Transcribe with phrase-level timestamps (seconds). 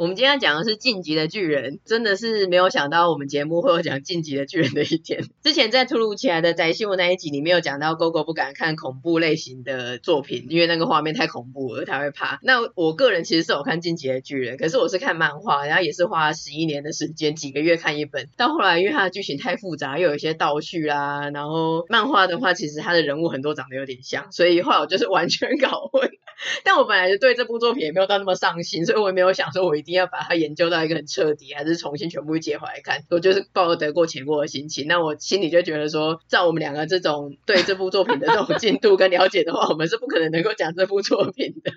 [0.00, 5.22] 我们今天讲的是《进击的巨人》，真的是没有想到我们节目会有讲《进击的巨人》的一天。
[5.42, 12.38] 之前在突如其来的宅新闻那一集里面有讲到，GoGo 不敢看恐怖类型的作品，因为那个画面太恐怖了，他会怕。
[12.42, 18.26] 那我个人其实是有看《进击的巨人》，可是我是看漫画，然后也是花了十一年的时间，几个月看一本。
[18.38, 26.10] 到后来，因为它的剧情太复杂，又有一些倒叙啦，然后漫画的话，其实它的人物很多长得有点像，所以后来我就是完全搞混。
[26.64, 33.04] 但我本来就对这部作品也没有到那么上心，所以我也没有想说我一定要把它研究到一个很彻底，还是重新全部接回来看。
[33.10, 34.86] 我就是抱着得过且过的心情。
[34.86, 41.72] 那我心里就觉得说，照我们两个这种对这部作品的这种 进度跟了解的话，我们是不可能能够讲这部作品的。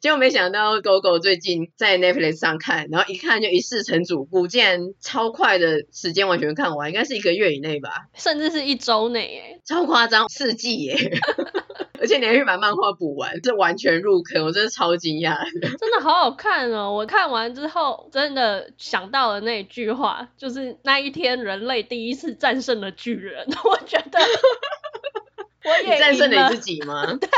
[0.00, 10.96] 结果没想到，GoGo 最近在 Netflix 上看，然后一看就一试成主顾，竟然超快的时间完全看完，应该是一个月以内吧，甚至是一周内，哎，超夸张，四季耶。
[12.00, 15.68] 而且你还去把漫画补完，这完全入坑，我真的超惊讶的。
[15.78, 16.92] 真的好好看哦！
[16.92, 23.46] 我看完之后，真的想到了那句话，就是那一天人类第一次战胜了巨人。
[23.64, 24.18] 我觉得
[25.64, 27.04] 我也战胜了你自己吗？
[27.20, 27.28] 对。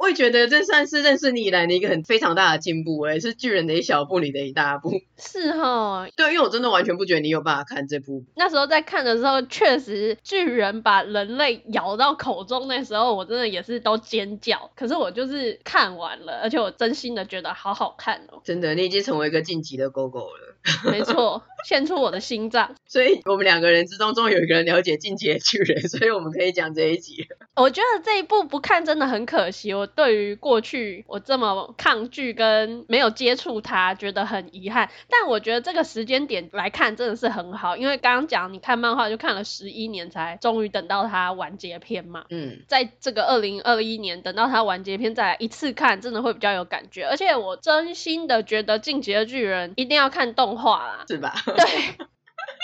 [0.00, 4.90] 我也觉得这算是认识你以来的一个很非常大的进步，诶，是巨人的一小步，你的一大步。
[5.20, 8.24] 是哈，对，因为我真的完全不觉得你有办法看这部。
[8.34, 14.70] 那时候在看的时候，确实巨人把人类咬到口中，那时候我真的也是都尖叫。
[14.74, 18.40] 可是我就是看完了，而且我真心的觉得好好看哦。
[18.42, 20.56] 真的，你已经成为一个晋级的 GoGo 了。
[20.90, 22.74] 没错， 献出我的心脏。
[22.86, 27.26] 所以我们两个人之中，终于有一个人了解进击的巨人， 所以我们可以讲这一集。
[27.56, 29.74] 我觉得这一部不看真的很可惜。
[29.74, 34.88] 我对于过去我这么抗拒跟没有接触它，觉得很遗憾。
[35.08, 42.24] 但我觉得这个时间点来看真的是很好，因为刚刚讲你看漫画就看了十一年才终于等到它完结篇嘛。
[42.30, 47.04] 嗯，在这个二零二一年等到它完结篇再来一次看，真的会比较有感觉。
[47.04, 51.34] 而且我真心的觉得进击的巨人一定要看动画啦，是吧？
[51.56, 52.09] 对。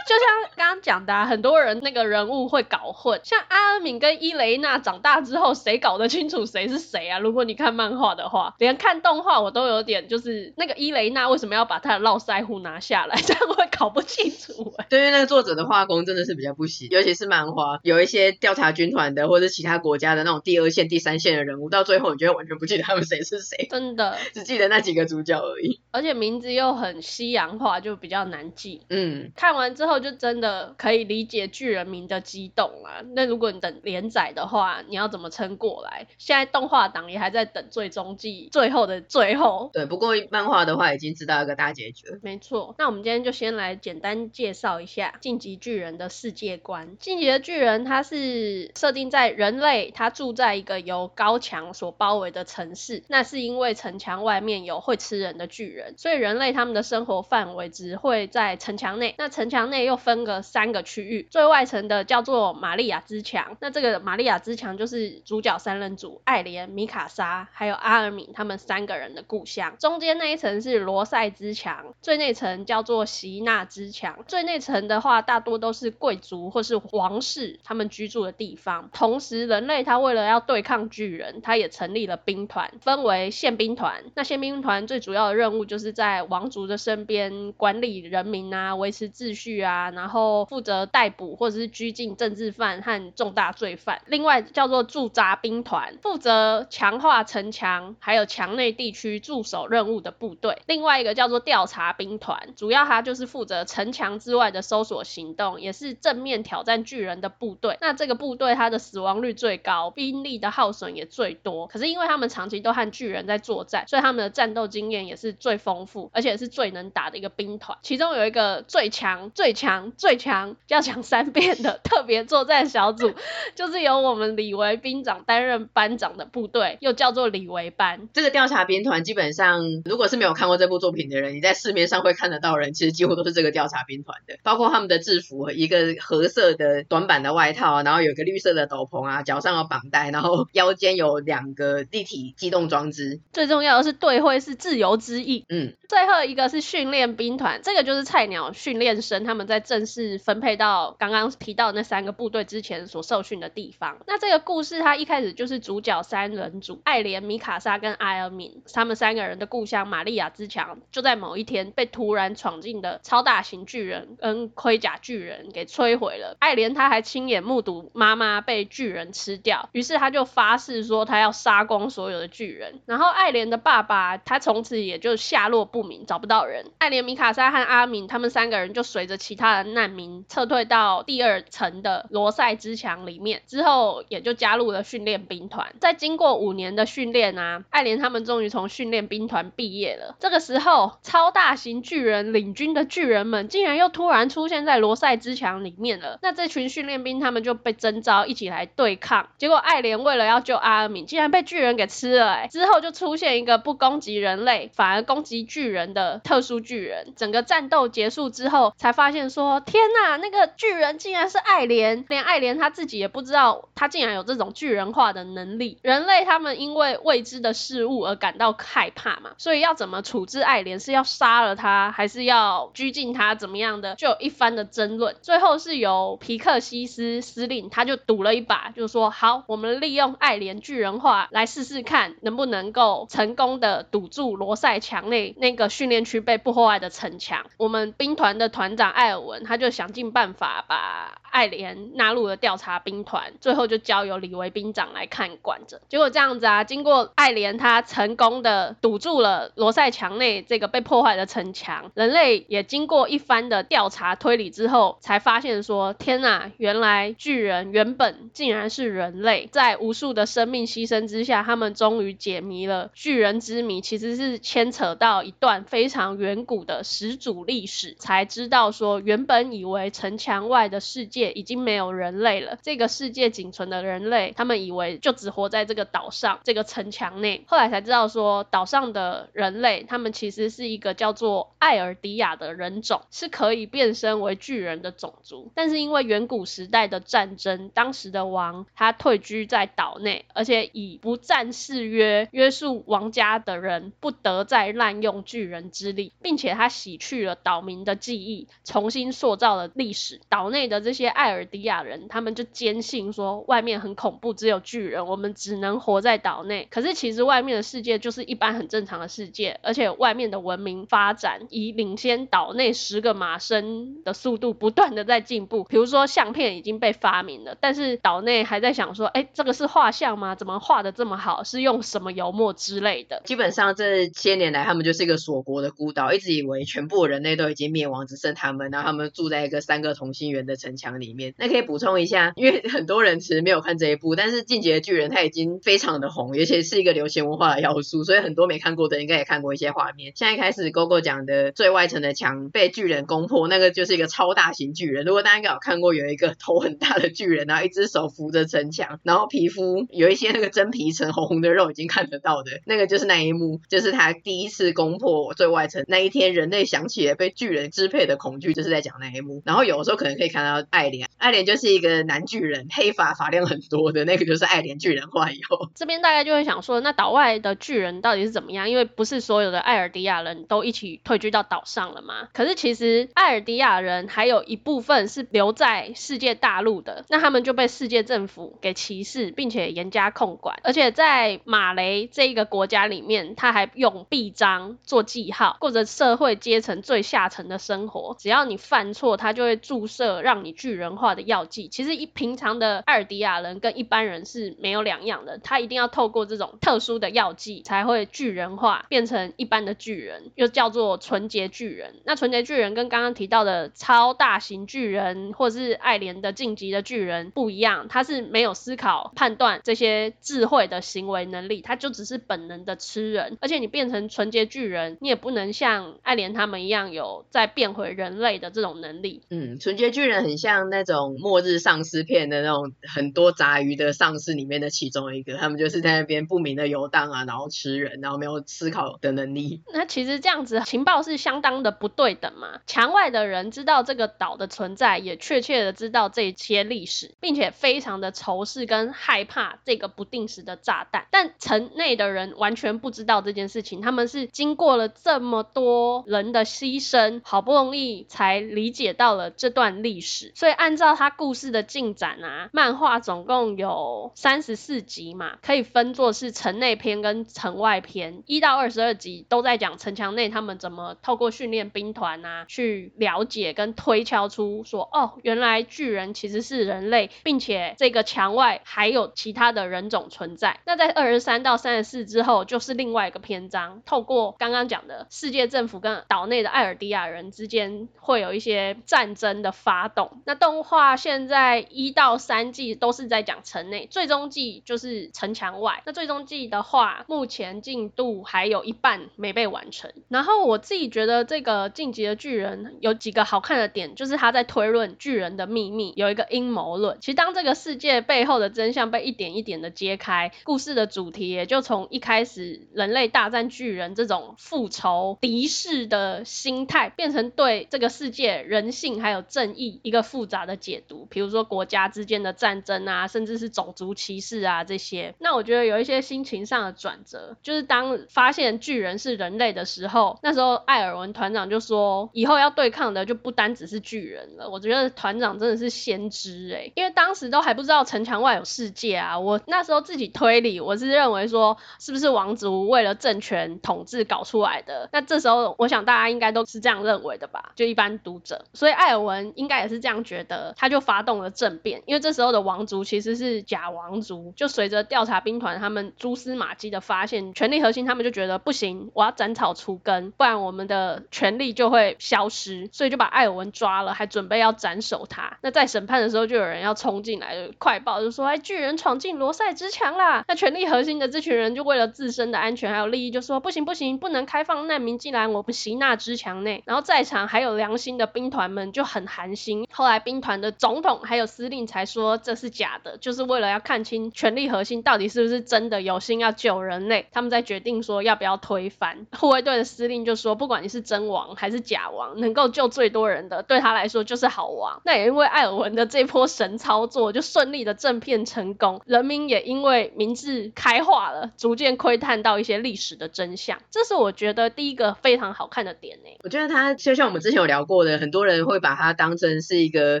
[0.06, 7.18] 就像刚刚讲的啊，很多人那个人物会搞混，像阿尔敏跟伊雷娜长大之后，谁搞得清楚谁是谁啊？
[7.18, 14.86] 如果你看漫画的话，连看动画我都有点，就是那个伊雷娜为什么要把她的络腮胡拿下来， 这样会搞不清楚欸。
[14.88, 25.80] 对于那个作者的画工真的是比较不行，尤其是漫画，有一些调查军团的或者其他国家的那种第二线、第三线的人物，到最后你就会完全不记得他们谁是谁， 真的，只记得那几个主角而已。
[25.90, 28.82] 而且名字又很西洋化，就比较难记。
[28.90, 30.74] 嗯，看完之后就真的。
[30.76, 33.00] 可以理解巨人迷的激动啊！
[33.14, 36.06] 那如果你等连载的话，你要怎么撑过来？
[36.18, 39.70] 现在动画党也还在等最终季最后的最后。
[39.72, 42.18] 对，不过漫画的话已经知道一个大结局了。
[42.22, 46.96] 没错，那我们今天就先来简单介绍一下进击巨人的世界观。
[46.98, 59.14] 进击的巨人它是设定在人类他住在一个由高墙所包围的城市，那是因为城墙外面有会吃人的巨人，所以人类他们的生活范围只会在城墙内。
[59.16, 60.66] 那城墙内又分个三。
[60.66, 69.76] 个区域，最外层的叫做玛利亚之墙，那这个玛利亚之墙就是主角三人组艾莲、米卡莎还有阿尔敏他们三个人的故乡。
[69.78, 74.24] 中间那一层是罗塞之墙，最内层叫做席纳之墙。
[74.26, 78.90] 最内层的话，大多都是贵族或是皇室他们居住的地方。
[78.92, 84.02] 同时，人类他为了要对抗巨人，他也成立了兵团，分为宪兵团。
[84.16, 90.26] 那宪兵团最主要的任务就是在王族的身边管理人民啊，维持秩序啊，然后。
[90.46, 100.62] 负责逮捕或者是拘禁政治犯和重大罪犯，另外叫做驻扎兵团，负责强化城墙还有墙内地区驻守任务的部队。
[100.66, 107.76] 另外一个叫做调查兵团，主要它就是负责城墙之外的搜索行动，也是正面挑战巨人的部队。
[107.80, 111.66] 那这个部队它的死亡率最高，兵力的耗损也最多。
[111.66, 117.76] 可是因为他们长期都和巨人在作战，所以他们的战斗经验也是最丰富，而且是最能打的一个兵团。
[117.82, 119.65] 其中有一个最强、最强、
[119.96, 120.56] 最强。
[120.68, 123.12] 要讲三遍的特别作战小组，
[123.54, 128.08] 就是由我们李维兵长担任班长的部队，又叫做李维班。
[128.12, 143.20] 这个调查兵团基本上，如果是没有看过这部作品的人，你在市面上会看得到人，其实几乎都是这个调查兵团的，包括他们的制服，一个褐色的短版的外套，然后有一个绿色的斗篷啊，脚上有绑带，然后腰间有两个立体机动装置。
[143.32, 145.44] 最重要的是队徽是自由之翼。
[145.48, 153.98] 嗯，最后一个是训练兵团，这个就是菜鸟训练生他们们在正式分配到刚刚提到的那三个部队之前所受训的地方。
[154.06, 166.36] 那这个故事它一开始就是主角三人组艾莲、米卡莎跟艾尔敏他们三个人的故乡玛利亚之墙，就在某一天被突然闯进的超大型巨人跟盔甲巨人给摧毁了。
[166.40, 172.80] 艾连他还亲眼目睹妈妈被巨人吃掉，于是他就发誓说他要杀光所有的巨人。
[172.86, 176.66] 然后艾莲的爸爸他从此也就下落不明，找不到人。
[176.78, 185.74] 艾莲、米卡莎和阿敏他们三个人就随着其他的难民撤退到第二层的罗塞之墙里面，之后也就加入了训练兵团。
[185.80, 190.16] 在经过五年的训练啊，艾莲他们终于从训练兵团毕业了。
[190.18, 196.18] 这个时候，超大型巨人领军的巨人们竟然又突然出现在罗塞之墙里面了。
[196.22, 199.28] 那这群训练兵他们就被征召一起来对抗。
[199.38, 202.48] 结果艾莲为了要救阿尔敏，竟然被巨人给吃了。
[202.48, 207.12] 之后就出现一个不攻击人类，反而攻击巨人的特殊巨人。
[207.16, 215.78] 整个战斗结束之后，才发现说，天呐，那个巨人竟然是艾莲，连艾连他自己也不知道，他竟然有这种巨人化的能力。
[215.82, 220.80] 人类他们因为未知的事物而感到害怕嘛，所以要怎么处置艾莲？
[220.80, 223.34] 是要杀了他，还是要拘禁他？
[223.34, 223.94] 怎么样的？
[223.96, 225.16] 就有一番的争论。
[225.22, 237.46] 最后是由皮克西斯司令，他就赌了一把，就说好，我们利用艾莲巨人化来试试看，能不能够成功的堵住罗塞墙内那个训练区被破坏的城墙。
[237.56, 245.80] 我们兵团的团长艾尔他就想尽办法把艾莲纳入了调查兵团，最后就交由李维兵长来看管着。
[245.88, 300.22] 结果这样子啊，经过艾连他成功的堵住了罗塞墙内这个被破坏的城墙，人类也经过一番的调查推理之后，才发现说，天呐，原来巨人原本竟然是人类，在无数的生命牺牲之下，他们终于解谜了巨人之谜，其实是牵扯到一段非常远古的始祖历史，才知道说，原本以为城墙外的世界已经没有人类了，这个世界仅存的人类，他们以为就只活在这个岛上这个城墙内，后来才知道说，岛上的人类，他们其实是一个叫做艾尔迪亚的人种，是可以变身为巨人的种族，但是因为远古时代的战争，当时的王他退居在岛内，而且以不战誓约约束王家的人不得再滥用巨人之力，并且他洗去了岛民的记忆，重新塑造了历史。
[300.30, 306.66] 岛内的这些艾尔迪亚人，他们就坚信说外面很恐怖，只有巨人，我们只能活在岛内。
[306.70, 315.64] 可是其实外面的世界就是一般很正常的世界，而且外面的文明发展以领先岛内十个马身的速度不断的在进步。
[315.64, 320.34] 比如说相片已经被发明了，但是岛内还在想说，哎，这个是画像吗？
[320.34, 321.44] 怎么画的这么好？
[321.44, 323.20] 是用什么油墨之类的？
[323.26, 331.34] 基本上这些年来，他们就是一个锁国的孤岛，一直以为全部人类都已经灭亡，只剩他们，然后他们住在一个三个同心圆的城墙里面。
[331.38, 340.12] 那可以补充一下， 因为很多人其实没有看这一部，但是《进击的巨人》它已经非常的红，而且是一个流行文化的要素，所以很多没看过的应该也看过一些画面。
[340.14, 345.04] 现在开始，GoGo 讲的最外层的墙被巨人攻破，那个就是一个超大型巨人。
[345.04, 359.42] 如果大家应该有看过，有一个头很大的巨人，然后一只手扶着城墙，然后皮肤有一些那个真皮层红红的肉，已经看得到的，那个就是那一幕，就是他第一次攻破最外层那一天，人类想起了被巨人支配的恐惧，就是在讲那一幕。
[359.44, 365.70] 然后有的时候可能可以看到艾莲，艾莲就是一个男巨人，黑发发量很多的那个，就是艾莲巨人化以后。
[365.74, 368.68] 这边大家就会想说，那岛外的巨人到底是怎么样？
[368.68, 372.28] 因为不是所有的艾尔迪亚人都一起退居到岛上了吗？
[372.32, 380.58] 可是其实艾尔迪亚人还有一部分是留在世界大陆的，那他们就被世界政府给歧视，并且严加控管。
[380.62, 388.16] 而且在马雷这一个国家里面，他还用臂章做记号，过着社会阶层最下层的生活。
[388.18, 391.68] 只要你犯错，他就会注射让你巨人化的药剂。
[391.68, 401.94] 其实一平常的艾尔迪亚人跟一般人是没有两样的，他一定要透过这种特殊的药剂才会巨人化，变成一般的巨人，又叫做纯洁巨人。
[402.04, 413.36] 那纯洁巨人跟刚刚提到的超大型巨人或是艾连的晋级的巨人不一样，他是没有思考判断这些智慧的行为能力，他就只是本能的吃人。
[413.40, 419.22] 而且你变成纯洁巨人，你也不能像艾连他们一样有再变回人类的的这种能力。
[419.30, 429.62] 嗯，纯洁巨人很像那种末日丧尸片的那种很多杂鱼的丧尸里面的其中一个，他们就是在那边不明的游荡啊，然后吃人，然后没有思考的能力。
[429.72, 432.60] 那其实这样子情报是相当的不对等嘛？
[432.66, 441.06] 墙外的人知道这个岛的存在，也确切的知道这些历史，并且非常的仇视跟害怕这个不定时的炸弹。
[441.10, 450.32] 但城内的人完全不知道这件事情，他们是经过了这么多人的牺牲，好不容易才理解到了这段历史。
[450.34, 470.60] 所以按照他故事的进展啊，漫画总共有三十四集嘛，可以分作是城内篇跟城外篇，一到二十二集都在讲城墙内他们怎么透过训练兵团啊，去了解跟推敲出说，哦，原来巨人其实是人类，并且这个墙外还有其他的人种存在。
[470.64, 480.20] 那在二十三到三十四之后，就是另外一个篇章，透过刚刚讲的世界政府跟岛内的艾尔迪亚人之间会有有一些战争的发动。
[480.24, 485.82] 那动画现在一到三季都是在讲城内，最终季就是城墙外。
[485.86, 489.92] 那最终季的话，目前进度还有一半没被完成。
[490.08, 496.98] 然后我自己觉得这个进击的巨人有几个好看的点，就是他在推论巨人的秘密，有一个阴谋论。
[497.00, 511.06] 其实当这个世界背后的真相被一点一点的揭开，故事的主题也就从一开始人类大战巨人这种复仇敌视的心态，变成对这个世界界人性还有正义一个复杂的解读。
[511.10, 515.14] 比如说国家之间的战争啊，甚至是种族歧视啊这些。
[515.18, 524.48] 那我觉得有一些心情上的转折，就是当发现巨人是人类的时候，那时候艾尔文团长就说，以后要对抗的就不单只是巨人了。
[524.48, 529.18] 我觉得团长真的是先知哎，因为当时都还不知道城墙外有世界啊。
[529.18, 534.88] 我那时候自己推理，我是认为说，是不是王族为了政权统治搞出来的？
[534.92, 537.52] 那这时候我想大家应该都是这样认为的吧？
[537.56, 541.82] 就一般读者，所以艾尔文应该也是这样觉得，他就发动了政变。
[541.86, 555.38] 因为这时候的王族其实是假王族，就随着调查兵团他们蛛丝马迹的发现，权力核心他们就觉得不行，我要斩草除根，不然我们的权力就会消失，所以就把艾尔文抓了，还准备要斩首他。
[555.42, 569.66] 那在审判的时候，就有人要冲进来，快报就说：“哎，巨人闯进罗塞之墙啦！”那权力核心的这群人就为了自身的安全还有利益，就说：“不行不行，不能开放难民进来我们锡纳之墙内。”然后在场还有良心的兵团们就很寒心。
[569.70, 579.06] 后来兵团的总统还有司令才说这是假的，就是为了要看清权力核心到底是不是真的有心要救人类，他们在决定说要不要推翻。
[579.18, 593.58] 护卫队的司令就说：“不管你是真王还是假王，能够救最多人的，对他来说就是好王。”那也因为艾尔文的这波神操作，就顺利的政变成功，人民也因为明智开化了，逐渐窥探到一些历史的真相。
[593.70, 596.10] 这是我觉得第一个非常好看的点呢。
[596.22, 600.00] 我觉得他就像我们之前有聊过的，很多人会把它当成是一个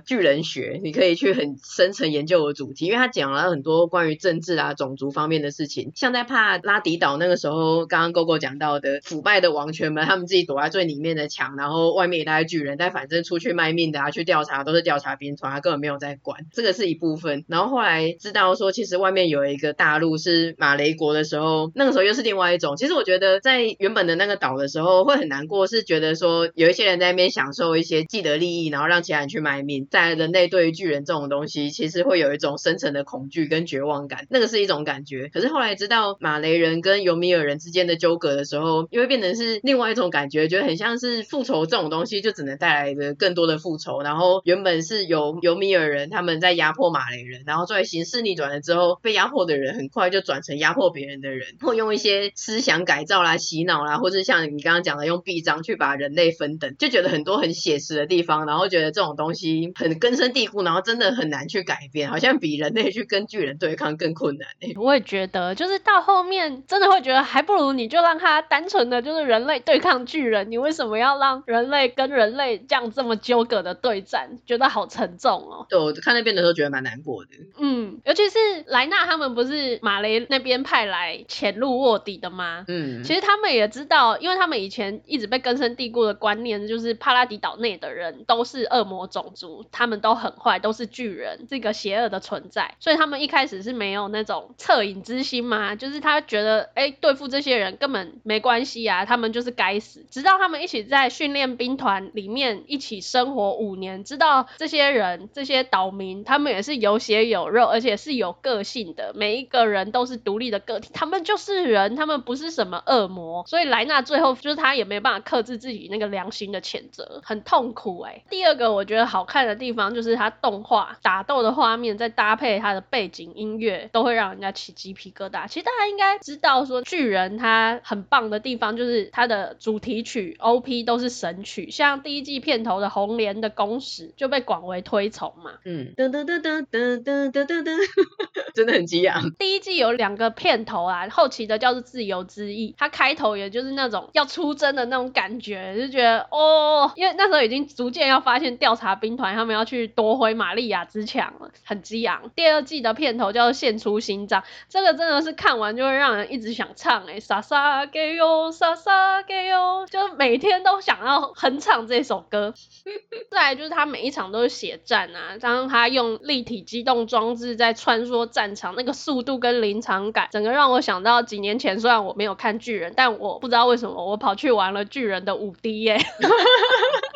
[0.00, 5.92] 巨人学，你可以去很深层研究的主题，因为他讲了很多关于政治啊、种族方面的事情。
[5.94, 16.44] 像在帕拉迪岛那个时候，刚刚 GoGo 讲到的腐败的王权们，他们自己躲在最里面的墙，然后外面一大堆巨人，但反正出去卖命的啊，去调查都是调查兵团，他根本没有在管。
[16.52, 17.44] 这个是一部分。
[17.48, 22.76] 然后后来知道说，其实外面有一个大陆是马雷国的时候，那个时候又是另外一种。
[22.76, 29.86] 其实我觉得在原本的那个岛的时候会很难过，是觉得说有一些人在那边享受一些既得利益，然后让其他人去卖命。
[29.90, 35.28] 在人类对于巨人这种东西，其实会有一种深层的恐惧跟绝望感，那个是一种感觉。
[35.28, 44.02] 可是后来知道马雷人跟尤米尔人之间的纠葛的时候，又会变成是另外一种感觉，觉得很像是复仇这种东西就只能带来的更多的复仇。
[44.02, 64.74] 然后原本是由尤米尔人他们在压迫马雷人，然后作为形势逆转了之后，被压迫的人很快就转成压迫别人的人，或用一些思想改造啦、洗脑啦，或者像你刚刚讲的用臂章去把人类分等，就觉得很多很写实的地方，然后觉得这种东西很根深蒂固，然后真的很难去改变，好像比人类去跟巨人对抗更困难欸。
[64.76, 74.38] 我也觉得，就是到后面真的会觉得，还不如你就让他单纯的就是人类对抗巨人，你为什么要让人类跟人类这样这么纠葛的对战？
[74.46, 75.66] 觉得好沉重哦。
[75.68, 77.30] 对，我看那边的时候觉得蛮难过的。
[77.58, 82.64] 嗯，尤其是莱纳他们不是马雷那边派来潜入卧底的吗？
[82.68, 100.04] 嗯，其实他们也知道，因为他们以前一直被根深蒂固的观念就是帕拉迪岛内的人都是恶魔种族，他们都很坏，都是巨人，这个邪恶的存在，所以他们一开始是没有那种恻隐之心嘛，就是他觉得，哎，对付这些人根本没关系啊，他们就是该死。
[100.10, 113.44] 直到他们一起在训练兵团里面一起生活五年，知道这些人这些岛民，他们也是有血有肉，而且是有个性的，每一个人都是独立的个体，他们就是人，他们不是什么恶魔。
[113.46, 118.22] 所以莱纳最后就是他也没有办法克制自己那个良心的谴责，很痛苦哎。
[118.30, 125.48] 第二个我觉得好看的地方就是它动画打斗的画面，再搭配它的背景音乐，都会让人家起鸡皮疙瘩。
[125.48, 135.52] 其实大家应该知道说巨人它很棒的地方就是它的主题曲 OP 都是神曲，像第一季片头的红莲的公使就被广为推崇嘛。
[135.64, 137.76] 嗯，噔噔噔噔噔噔噔噔噔，
[138.54, 139.30] 真的很激昂。
[139.38, 152.30] 第一季有两个片头啊，后期的叫做自由之翼，它开头也就是那种要出征的那种感觉，就觉得哦，因为那那时候已经逐渐要发现调查兵团他们要去夺回玛利亚之墙了，很激昂。
[152.36, 162.54] 第二季的片头叫做献出心脏，这个真的是看完就会让人一直想唱哎、欸，撒撒给哟，撒撒给哟，就每天都想要哼唱这首歌。
[163.32, 175.98] 再来就是他每一场都是血战啊，当他用立体机动装置在穿梭战场，那个速度跟临场感，整个让我想到几年前，虽然我没有看巨人，但我不知道为什么我跑去玩了巨人的五 D 耶。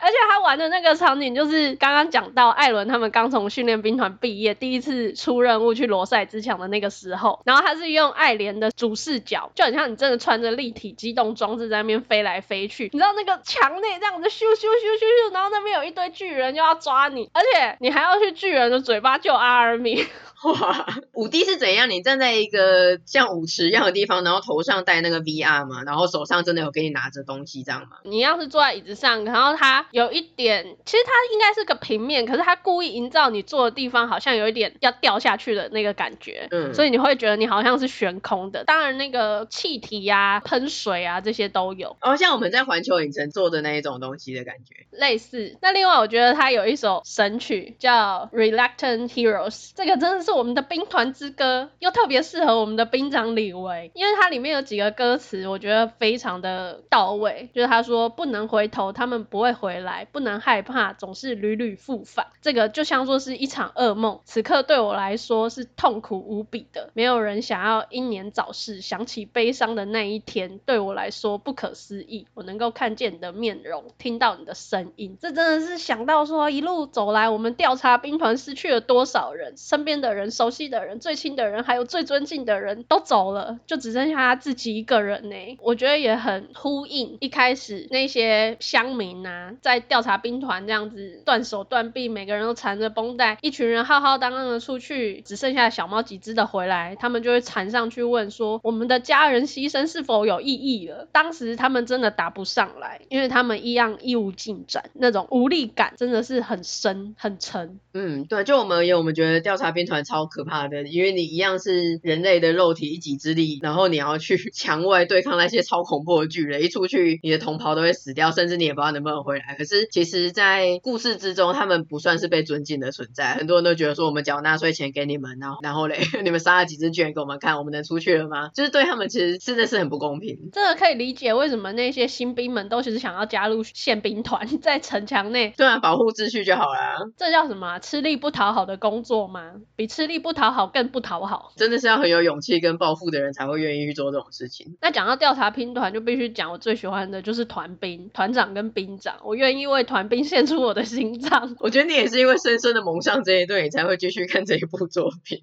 [0.00, 20.06] 而且他玩的那个场景就是刚刚讲到艾伦他们刚从训练兵团毕业，第一次出任务去罗塞之墙的那个时候，然后他是用艾莲的主视角，就很像你真的穿着立体机动装置在那边飞来飞去，你知道那个墙内这样子咻咻咻咻咻，然后那边有一堆巨人就要抓你，而且你还要去巨人的嘴巴救阿尔米。
[20.44, 21.90] 哇，五 D 是怎样？
[21.90, 27.96] 你站在一个像舞池一样的地方，然后头上戴那个 VR 嘛，然后手上真的有给你拿着东西这样吗？
[28.04, 38.62] 你要是坐在椅子上，然后他有一点，其实它应该是个平面，可是它故意营造你坐的地方好像有一点要掉下去的那个感觉，嗯，所以你会觉得你好像是悬空的。
[38.62, 45.56] 当然那个气体呀、啊、喷水啊这些都有，哦，像我们在环球影城做的那一种东西的感觉，类似。
[45.60, 50.28] 那另外我觉得它有一首神曲叫 Reluctant Heroes，这个真的是。
[50.28, 57.48] 是我们的兵团之歌，又特别适合我们的兵长李维，因为它里面有几个歌词，我觉得非常的到位。
[57.54, 62.26] 就是他说不能回头，他们不会回来；不能害怕，总是屡屡复返。
[62.40, 66.90] 这个就像说是一场噩梦，此刻对我来说是痛苦无比的。
[66.94, 72.26] 没有人想要英年早逝，想起悲伤的那一天，对我来说不可思议。
[72.34, 80.28] 我能够看见你的面容，听到你的声音，这真的是想到说一路走来，我们调查兵团失去了多少人，身边的人。
[80.38, 85.36] 熟悉的人、最亲的人，还有最尊敬的人都走了，就只剩下他自己一个人呢。
[85.60, 101.06] 我觉得也很呼应一开始那些乡民啊，在调查兵团这样子断手断臂，每个人都缠着绷带，一群人浩浩荡荡的出去，只剩下小猫几只的回来，他们就会缠上去问说：我们的家人牺牲是否有意义了？
[101.12, 107.78] 当时他们真的答不上来，因为他们一样一无进展，那种无力感真的是很深很沉。
[107.92, 109.98] 嗯，对，就我们而言，我们觉得调查兵团。
[110.08, 119.57] 超可怕的，因为你一样是人类的肉体一己之力，然后你要去 墙外对抗那些超恐怖的巨人，一出去你的同袍都会死掉，甚至你也不知道能不能回来。
[119.58, 123.34] 可是其实，在故事之中，他们不算是被尊敬的存在。
[123.34, 128.50] 很多人都觉得说，我们缴纳税钱给你们，然后然后嘞， 你们杀了几只巨人给我们看，我们能出去了吗？
[128.54, 130.38] 就是对他们其实真的是很不公平。
[130.52, 137.10] 这个可以理解为什么那些新兵们都其实想要加入宪兵团， 在城墙内，对啊，保护秩序就好了。
[137.16, 137.80] 这叫什么？
[137.80, 139.54] 吃力不讨好的工作吗？
[139.74, 144.76] 比吃力不讨好更不讨好，真的是要很有勇气跟抱负的人才会愿意去做这种事情。
[144.80, 151.56] 那讲到调查兵团，就必须讲我最喜欢的就是团兵、团长跟兵长，我因为团兵献出我的心脏。
[151.60, 155.38] 我觉得你也是因为深深的蒙上这一对，你才会继续看这一部作品。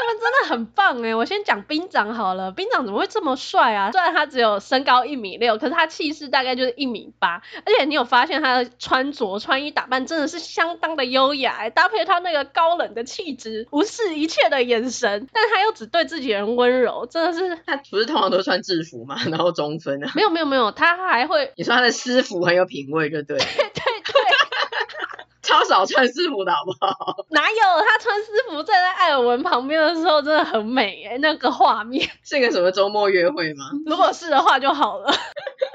[0.00, 1.14] 他们真的很棒哎！
[1.14, 3.92] 我先讲兵长好了，兵长怎么会这么帅啊？
[3.92, 14.60] 虽然他只有身高一米六，可是他气势大概就是一米八，而且你有发现他的穿着、穿衣打扮真的是相当的优雅，搭配他那个高冷的气质，无视一切的。
[14.70, 17.58] 眼神，但他又只对自己人温柔，真的是。
[17.66, 19.16] 他不是通常都穿制服嘛？
[19.28, 20.12] 然后中分啊？
[20.14, 21.50] 没有没有没有，他还会。
[21.56, 23.38] 你说他的私服很有品味，就对，
[25.50, 27.24] 超少穿私服的好不好？
[27.30, 32.08] 哪有他穿私服站在艾尔文旁边的时候真的很美哎，那个画面。
[32.22, 33.64] 是个什么周末约会吗？
[33.86, 35.12] 如果是的话就好了。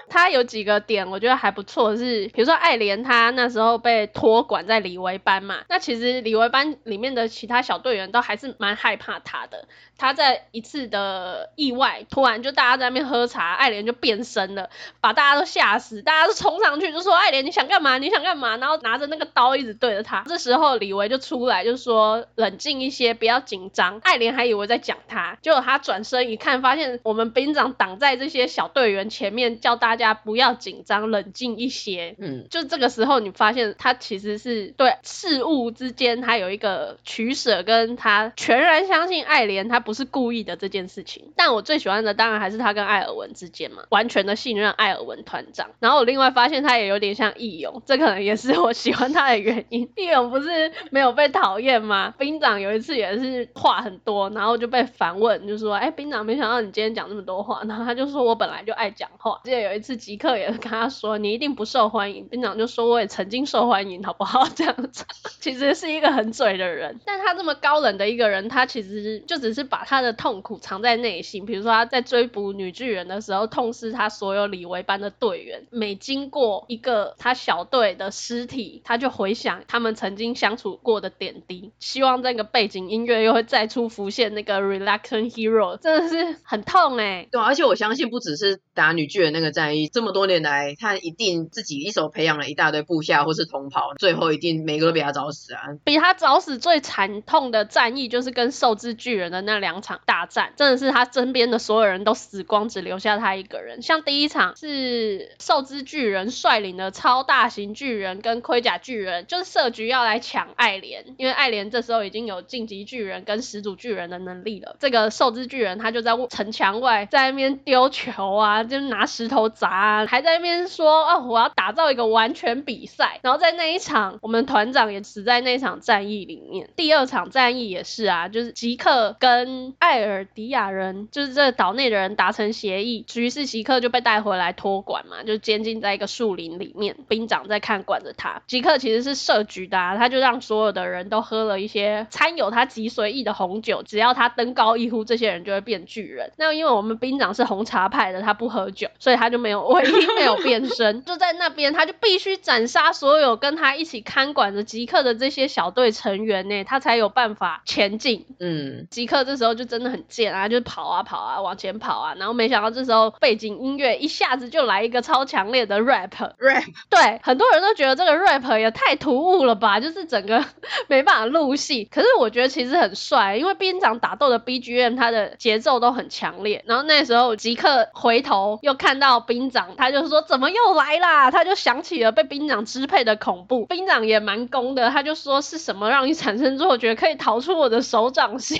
[0.07, 9.67] 他有几个点我觉得还不错，是比如说爱莲他那时候被托管在李维班嘛，那其实李维班里面的其他小队员都还是蛮害怕他的。
[9.97, 14.69] 他在一次的意外，突然就大家在那边喝茶，爱莲就变身了，
[15.01, 17.97] 把大家都吓死，大家都冲上去就说爱莲你想干嘛？
[17.97, 18.55] 你想干嘛？
[18.55, 20.23] 然后拿着那个刀一直对着他。
[20.27, 23.99] 这时候李维就出来就说冷静一些，不要紧张。
[24.03, 32.15] 爱莲还以为在讲他，结果他转身一看，发现我们兵长挡在这些小队员前面，叫大家不要紧张，冷静一些。
[32.17, 39.79] 嗯，就这个时候你发现他其实是对事物之间他有一个取舍，跟他全然相信爱莲他。
[39.85, 45.69] 不是故意的这件事情，但我最喜欢的当然还是他跟艾尔文之间嘛，完全的信任艾尔文团长。
[45.79, 49.89] 然后我另外发现他也有点像义勇，这可能也是我喜欢他的原因。
[49.95, 52.13] 义勇不是没有被讨厌吗？
[52.17, 57.61] 兵长有一次也是话很多，然后就被反问，就说：“哎，兵长，没想到你今天讲那么多话。
[57.67, 65.05] ”然后他就说：“我本来就爱讲话。”记得有一次次吉克也跟他说：“你一定不受欢迎。”兵长就说：“我也曾经受欢迎，好不好？” 这样子，
[65.39, 66.99] 其实是一个很嘴的人。
[67.05, 71.45] 但他这么高冷的一个人，他其实就只是把他的痛苦藏在内心。
[71.45, 75.67] 比如说他在追捕女巨人的时候，痛失他所有李维班的队员。
[75.69, 87.29] 每经过一个他小队的尸体，他就回想他们曾经相处过的点滴，希望这个背景音乐又会再出浮现那个 Reluctant Hero，真的是很痛哎、欸。
[87.31, 95.61] 对，而且我相信不只是打女巨人那个战役，这么多年来，他一定自己一手培养了一大堆部下或是同袍，最后一定每个都比他早死啊。
[95.83, 103.81] 比他早死最惨痛的战役就是跟兽之巨人的那两场大战，真的是他身边的所有人都死光，只留下他一个人。
[103.81, 114.75] 像第一场是兽之巨人率领的超大型巨人跟盔甲巨人，就是设局要来抢爱莲，因为爱莲这时候已经有晋级巨人跟始祖巨人的能力了。
[114.79, 123.19] 这个兽之巨人他就在城墙外，在那边丢球啊，就是拿石头砸，还在那边说哦，我要打造一个完全比赛。
[123.21, 126.69] 然后在那一场，我们团长也死在那场战役里面。
[126.75, 138.41] 第二场战役也是啊，就是吉克跟艾尔迪亚人，就是这岛内的人达成协议，于是吉克就被带回来托管嘛，就监禁在一个树林里面，兵长在看管着他。
[138.47, 146.31] 吉克其实是设局的啊，他就让所有的人都喝了一些掺有他极随意的红酒，只要他登高一呼，这些人就会变巨人。
[146.37, 158.25] 那因为我们兵长是红茶派的，他不 喝酒，所以他就没有唯一没有变身， 就在那边他就必须斩杀所有跟他一起看管着吉克的这些小队成员呢，他才有办法前进。
[158.39, 170.43] 嗯，吉克这时候就真的很贱啊，就跑啊跑啊往前跑啊，然后没想到这时候背景音乐一下子就来一个超强烈的 rap rap，对，很多人都觉得这个 rap 也太突兀了吧，就是整个
[170.87, 171.85] 没办法入戏。
[171.85, 176.63] 可是我觉得其实很帅，因为兵长打斗的 BGM 它的节奏都很强烈。
[176.67, 181.31] 然后那时候吉克回头又看到兵长，他就说怎么又来啦？
[181.31, 183.65] 他就想起了被兵长支配的恐怖。
[183.65, 188.59] 兵长也蛮攻的，他就说是什么让你产生错觉可以逃出我的手掌心？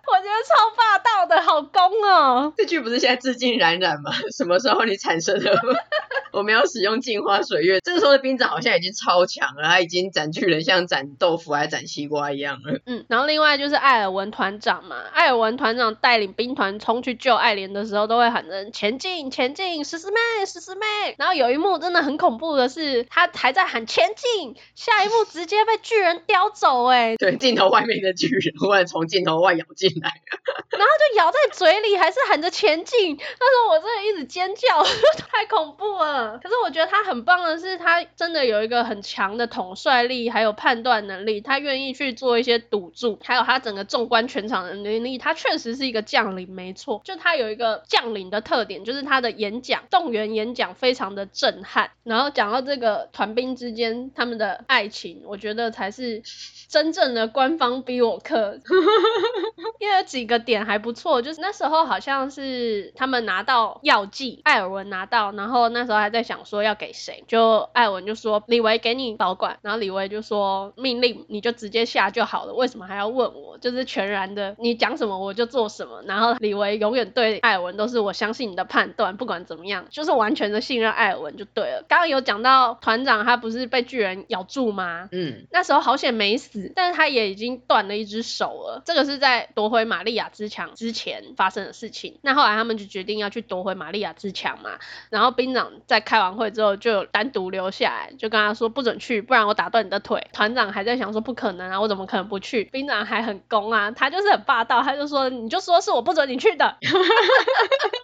[0.06, 2.52] 我觉得超霸道的，好攻哦！
[2.56, 4.10] 这句不是现在致敬冉冉吗？
[4.36, 5.52] 什么时候你产生了？
[6.32, 7.80] 我没有使用镜花水月。
[7.80, 12.78] 这个时候的兵长好像已经超强了，他已经斩巨人像斩豆腐还斩西瓜一样了。
[12.86, 20.86] 嗯，然后另外就是艾尔文团长嘛，艾尔文团长带领兵团冲去救艾莲的时候，都会喊人前进前进，十四妹十四妹。
[21.16, 27.16] 然后有一幕真的很恐怖的是，他还在喊前进，下一幕直接被巨人叼走哎。
[27.16, 29.88] 对，镜头外面的巨人忽然从镜头外咬进。
[30.70, 33.16] 然后就咬在嘴里，还是喊着前进。
[33.16, 34.82] 那时候我真的一直尖叫，
[35.30, 36.38] 太恐怖了。
[36.38, 41.40] 可是我觉得他很棒的是，他真的有一个很强的统帅力，还有判断能力。
[41.40, 45.18] 他愿意去做一些赌注，还有他整个纵观全场的能力。
[45.18, 47.00] 他确实是一个将领，没错。
[47.04, 51.90] 就他有一个将领的特点，就是他的演讲，动员演讲非常的震撼。
[52.04, 56.22] 然后讲到这个团兵之间他们的爱情，我觉得才是
[56.68, 58.58] 真正的官方逼我克。
[59.78, 73.58] 因为有几个点还不错，就是那时候好像是他们拿到药剂，艾尔文拿到，然后那时候还在想说要给谁，就艾尔文就说李维给你保管，然后李维就说命令你就直接下就好了，为什么还要问我？
[73.58, 76.02] 就是全然的，你讲什么我就做什么。
[76.06, 81.84] 然后李维永远对艾尔文都是我相信你的判断，不管怎么样，就是完全的信任艾尔文就对了。
[81.88, 85.08] 刚刚有讲到团长他不是被巨人咬住吗？
[85.12, 88.82] 嗯，那时候好险没死，但是他也已经断了一只手了。
[88.84, 94.78] 这个是在回玛利亚之墙之前发生的事情，那后来他们就决定要去夺回玛利亚之墙嘛。
[95.10, 100.26] 然后兵长在开完会之后就单独留下来，就跟他说不准去，不然我打断你的腿。
[100.32, 102.64] 团长还在想说不可能啊，我怎么可能不去？
[102.64, 106.76] 兵长还很攻啊，他就是很霸道，他就说你就说是我不准你去的。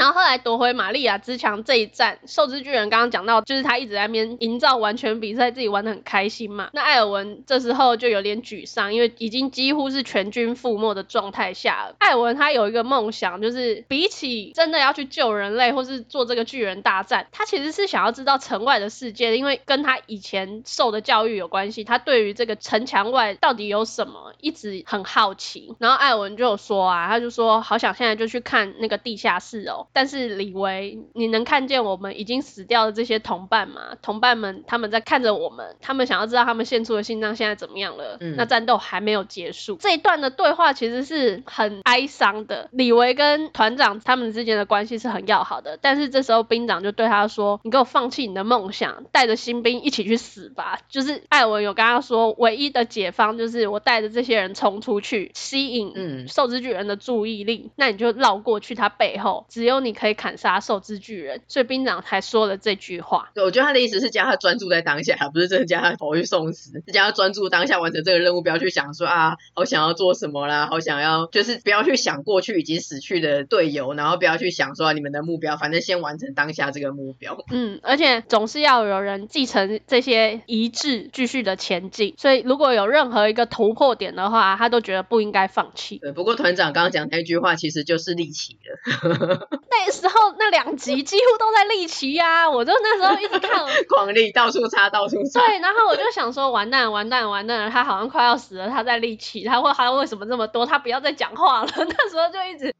[0.00, 6.70] 然后后来夺回玛利亚之墙这一战，兽之巨人刚刚讲到，就是他一直在那边营造完全比赛，自己玩得很开心嘛。
[6.72, 11.96] 那艾尔文这时候就有点沮丧，因为已经几乎是全军覆没的状态下了。
[11.98, 21.84] 艾尔文他有一个梦想，就是比起真的要去救人类或是做这个巨人大战，他其实是想要知道城外的世界，因为跟他以前受的教育有关系。
[21.84, 25.76] 他对于这个城墙外到底有什么一直很好奇。
[25.78, 29.88] 然后艾尔文就有说啊，他就说好想现在就去看那个地下室哦。
[29.92, 33.96] 但是李维，你能看见我们已经死掉的这些同伴吗？
[34.02, 38.16] 同伴们他们在看着我们，他们想要知道他们献出的心脏现在怎么样了。
[38.20, 39.76] 嗯，那战斗还没有结束。
[39.80, 42.68] 这一段的对话其实是很哀伤的。
[42.70, 57.72] 李维跟团长他们之间的关系是很要好的，但是这时候兵长就对他说：“你给我放弃你的梦想，带着新兵一起去死吧。”就是艾文有跟他说，唯一的解方就是我带着这些人冲出去，吸引嗯兽之巨人的注意力。
[57.74, 59.79] 那你就绕过去他背后，只有。
[59.80, 63.30] 有你可以砍杀兽之巨人，所以兵长才说了这句话。
[63.34, 77.38] 对，我觉得他的意思是叫他专注在当下，不是真的叫他跑去送死，是叫他专注当下完成这个任务，不要去想说啊，好想要做什么啦， 好想要，就是不要去想过去已经死去的队友，然后不要去想说、啊、你们的目标，反正先完成当下这个目标。
[77.50, 82.14] 嗯，而且总是要有人继承这些遗志，继续的前进。
[82.18, 85.98] 所以如果有任何一个突破点的话，他都觉得不应该放弃。
[85.98, 89.48] 对，不过团长刚刚讲那句话，其实就是立旗了。
[89.70, 95.40] 那时候那两集几乎都在立旗呀、啊， 我就那时候一直看， 狂立到处插，到处插。
[95.46, 100.66] 对，然后我就想说，完蛋，完蛋，完蛋了，他好像快要死了，他在立旗，他会他为什么这么多？
[100.66, 101.68] 他不要再讲话了。
[101.76, 102.74] 那时候就一直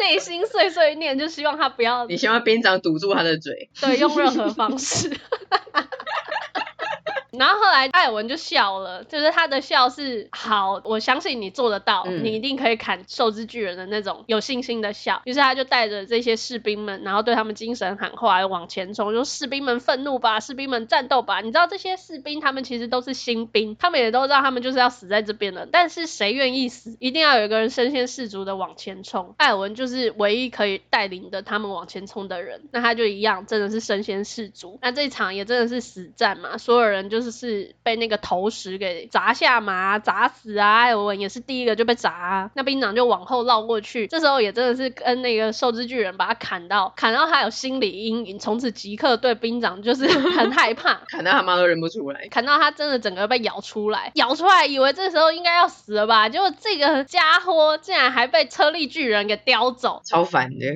[0.00, 2.06] 内心碎碎念，就希望他不要。
[2.06, 3.68] 你希望兵长堵住他的嘴？
[3.80, 5.10] 对，用任何方式。
[7.38, 15.20] 然后后来艾尔文就笑了，就是他的笑是好，我相信你做得到，嗯、你一定可以砍兽之巨人的那种有信心的笑。
[15.24, 21.40] 于是他就带着这些士兵们，然后对他们精神喊话，往前冲，说士兵们愤怒吧，士兵们战斗吧。
[21.40, 26.96] 你知道这些士兵他们其实都是新兵，他们也都知道他们就是要死在这边的，但是谁愿意死？
[27.00, 29.34] 一定要有一个人身先士卒的往前冲。
[29.38, 34.78] 艾尔文就是唯一可以带领的他们往前冲的人，那他就一样，真的是身先士卒。
[34.80, 37.23] 那这一场也真的是死战嘛，所有人就是。
[37.24, 40.74] 就是被那个投石给砸下马，砸死啊！
[40.74, 60.68] 艾尔文也是第一个就被砸啊，那兵长就往后绕过去，这时候也真的是跟那个兽之巨人把他砍到，砍到他有心理阴影，从此即刻对兵长就是很害怕， 砍到他妈都认不出来，砍到他真的整个被咬出来，咬出来以为这时候应该要死了吧，结果这个家伙竟然还被车力巨人给叼走，超烦的，真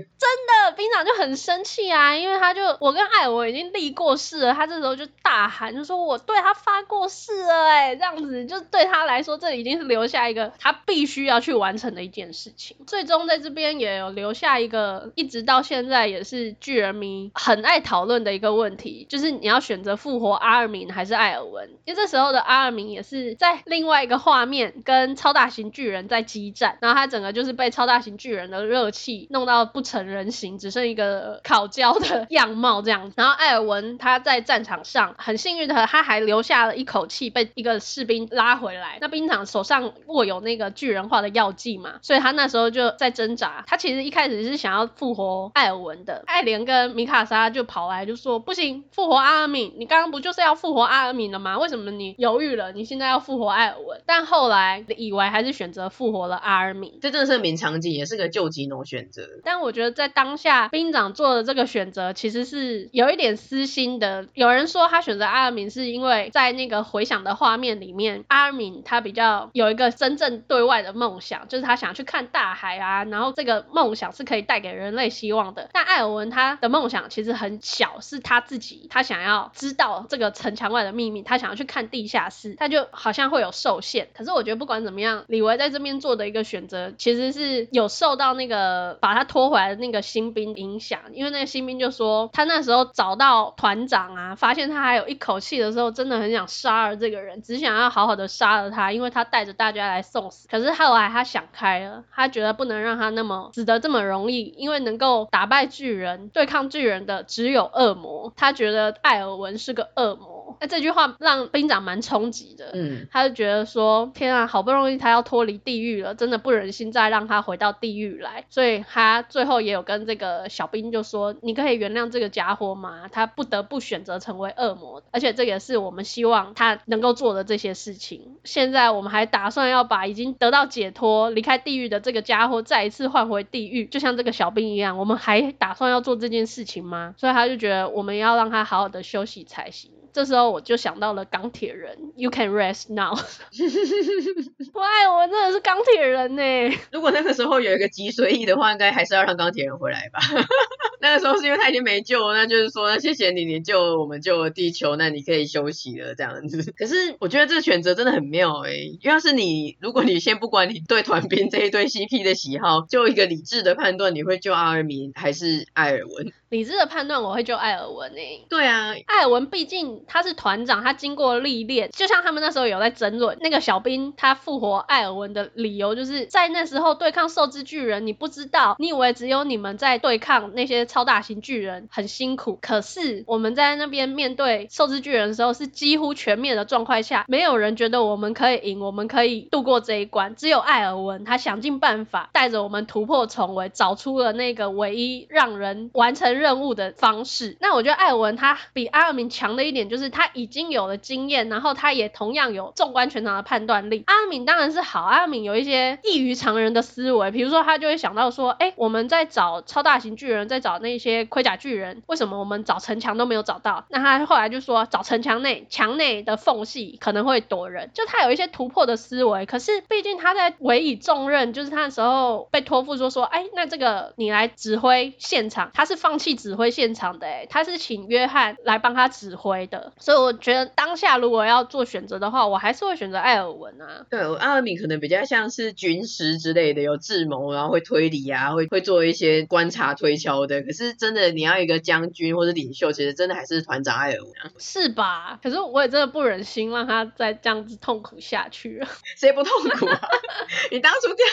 [0.70, 6.37] 的，兵长就很生气啊，因为他就我跟艾尔文已经立过誓了，他这时候就大喊就说我对。
[6.40, 12.76] 他发过誓了哎，这样子就对他来说，这已经是留下一个他必须要去完成的一件事情。
[12.86, 21.70] 最终在这边也有留下一个，一直到现在也是巨人迷很爱讨论的一个问题，就是你要选择复活阿尔敏还是艾尔文？
[21.86, 33.10] 因为这时候的阿尔敏也是在另外一个画面跟超大型巨人在激战，然后他整个就是被超大型巨人的热气弄到不成人形，只剩一个烤焦的样貌这样。
[33.16, 36.17] 然后艾尔文他在战场上很幸运的他还。
[36.20, 38.98] 留下了一口气，被一个士兵拉回来。
[39.00, 43.64] 那兵长手上握有那个巨人化的药剂嘛，所以他那时候就在挣扎。
[43.66, 46.22] 他其实一开始是想要复活艾尔文的。
[46.26, 51.58] 艾莲跟米卡莎就跑来就说：“不行，复活阿尔敏，你刚刚不就是要复活阿尔敏了吗？
[51.58, 52.72] 为什么你犹豫了？
[52.72, 56.98] 你现在要复活艾尔文？”但后来以为还是选择复活了阿尔敏。
[57.00, 59.22] 这真的是名场景，也是个救急 no 选择。
[59.44, 64.26] 但我觉得在当下，兵长做的这个选择其实是有一点私心的。
[64.34, 66.07] 有人说他选择阿尔敏是因为。
[66.08, 75.68] 对在那个回响的画面里面，阿敏他比较有一个真正对外的梦想，就是他想去看大海啊，然后这个梦想是可以带给人类希望的。
[75.72, 84.08] 但艾尔文他的梦想其实很小，是他自己，他想要知道这个城墙外的秘密，他想要去看地下室，他就好像会有受限。
[84.14, 96.08] 可是我觉得不管怎么样，李维在这边做的一个选择，其实是有受到那个把他拖回来的那个新兵影响，因为那个新兵就说，他那时候找到团长啊，发现他还有一口气的时候，真。
[96.08, 100.48] 的很想杀了这个人，只想要好好的杀了他，因为他带着大家来送死。
[100.48, 108.32] 可是后来他想开了，他觉得不能让他那么死的这么容易，因为能够打败巨人、对抗巨人的只有恶魔。
[108.38, 110.37] 他觉得艾尔文是个恶魔。
[110.60, 123.08] 那这句话让兵长蛮冲击的，嗯，他就觉得说，天啊，好不容易他要脱离地狱了，真的不忍心再让他回到地狱来，所以他最后也有跟这个小兵就说，你可以原谅这个家伙吗？
[123.10, 128.36] 他不得不选择成为恶魔，而且这也是我们希望他能够做的这些事情。
[128.44, 137.14] 现在我们还打算要把已经得到解脱、离开地狱的这个家伙再一次换回地狱，就像这个小兵一样，我们还打算要做这件事情吗？
[137.16, 139.90] 所以他就觉得我们要让他好好的休息才行。
[140.10, 143.16] 这时候我就想到了钢铁人，You can rest now。
[144.74, 146.78] 我爱我真的是钢铁人呢。
[146.92, 150.20] 如果那个时候有一个脊髓翼的话，应该还是要让钢铁人回来吧。
[151.00, 156.72] 那个时候是因为他已经没救了，那就是说，那谢谢你，你救了我们，救了地球，那你可以休息了这样子。
[156.76, 166.32] 可是我觉得这个选择真的很妙诶，因为要是你，如果你先不管你对团兵这一对 CP 的喜好，就一个理智的判断，你会救阿尔敏还是艾尔文？
[166.48, 168.44] 理智的判断，我会救艾尔文诶。
[168.48, 190.36] 对啊，艾尔文毕竟他是团长，他经过历练，就像他们那时候有在争论，那个小兵他复活艾尔文的理由，就是在那时候对抗兽之巨人，你不知道，你以为只有你们在对抗那些超大型巨人很辛苦，可是我们在那边面对兽之巨人的时候，是几乎全灭的状况下，没有人觉得我们可以赢，我们可以度过这一关。
[190.36, 197.56] 只有艾尔文，他想尽办法带着我们突破重围，找出了那个唯一让人完成任务的方式。
[197.60, 204.04] 那我觉得艾尔文他比阿尔敏强的一点就是他已经有了经验，然后他也同样有纵观全场的判断力。
[204.06, 213.84] 阿敏当然是好，阿敏有一些异于常人的思维，比如说他就会想到说，哎，我们在找超大型巨人，在找那些盔甲巨人，为什么我们找城墙都没有找到？
[213.88, 219.46] 那他后来就说，找城墙内墙内的缝隙可能会躲人，就他有一些突破的思维。
[219.46, 229.92] 可是毕竟他在委以重任，就是他的时候被托付说说，哎，那这个你来指挥现场，他是放弃指挥现场的，哎，他是请约翰来帮他指挥的。
[229.98, 234.06] 所以我觉得当下如果要做选择的话，我还是会选择艾尔文啊。
[234.10, 240.62] 对，阿尔敏可能比较像是军师之类的，有智谋，然后会推理啊，会会做一些观察推敲的。
[240.62, 244.50] 可是真的你要一个将军或者领袖，其实真的还是团长艾尔文啊。
[244.58, 245.38] 是吧？
[245.42, 248.88] 可是我也真的不忍心让他再这样子痛苦下去了。
[249.16, 250.00] 谁不痛苦啊？
[250.70, 251.24] 你当初调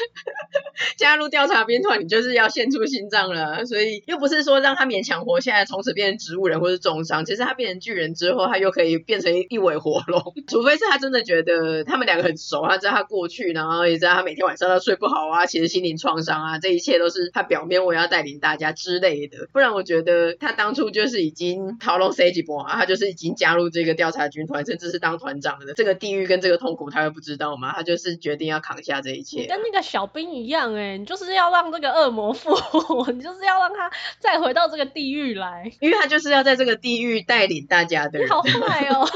[0.98, 3.66] 加入调查兵团，你就是要献出心脏了。
[3.66, 7.26] 所以又不是说让他勉强活下来，从此变成植物人或是重伤。
[7.26, 10.22] 其实他变成巨人之后，他又可以变成一尾活龙。
[10.50, 19.48] 除非是他真的觉得他们两个很熟，他知道他过去，然后也知道他每天晚上都睡不好啊，其实心灵创伤啊，这一切都是他表面我要带领大家之类的。
[19.54, 25.74] 不然我觉得他当初就是已经逃龙 C 级波啊，他就是已经加入这个调查军团，甚至是当团长的。
[25.74, 27.72] 这个地狱跟这个痛苦，他会不知道吗？
[27.74, 29.40] 他就是决定要扛下这一切。
[29.40, 38.28] 你跟那个小兵一样哎、欸，你就是要让这个恶魔复活，你就是要让他再回到这个地狱来，因为他就是要在这个地狱带领大家的人。
[38.28, 39.08] 你好坏哦。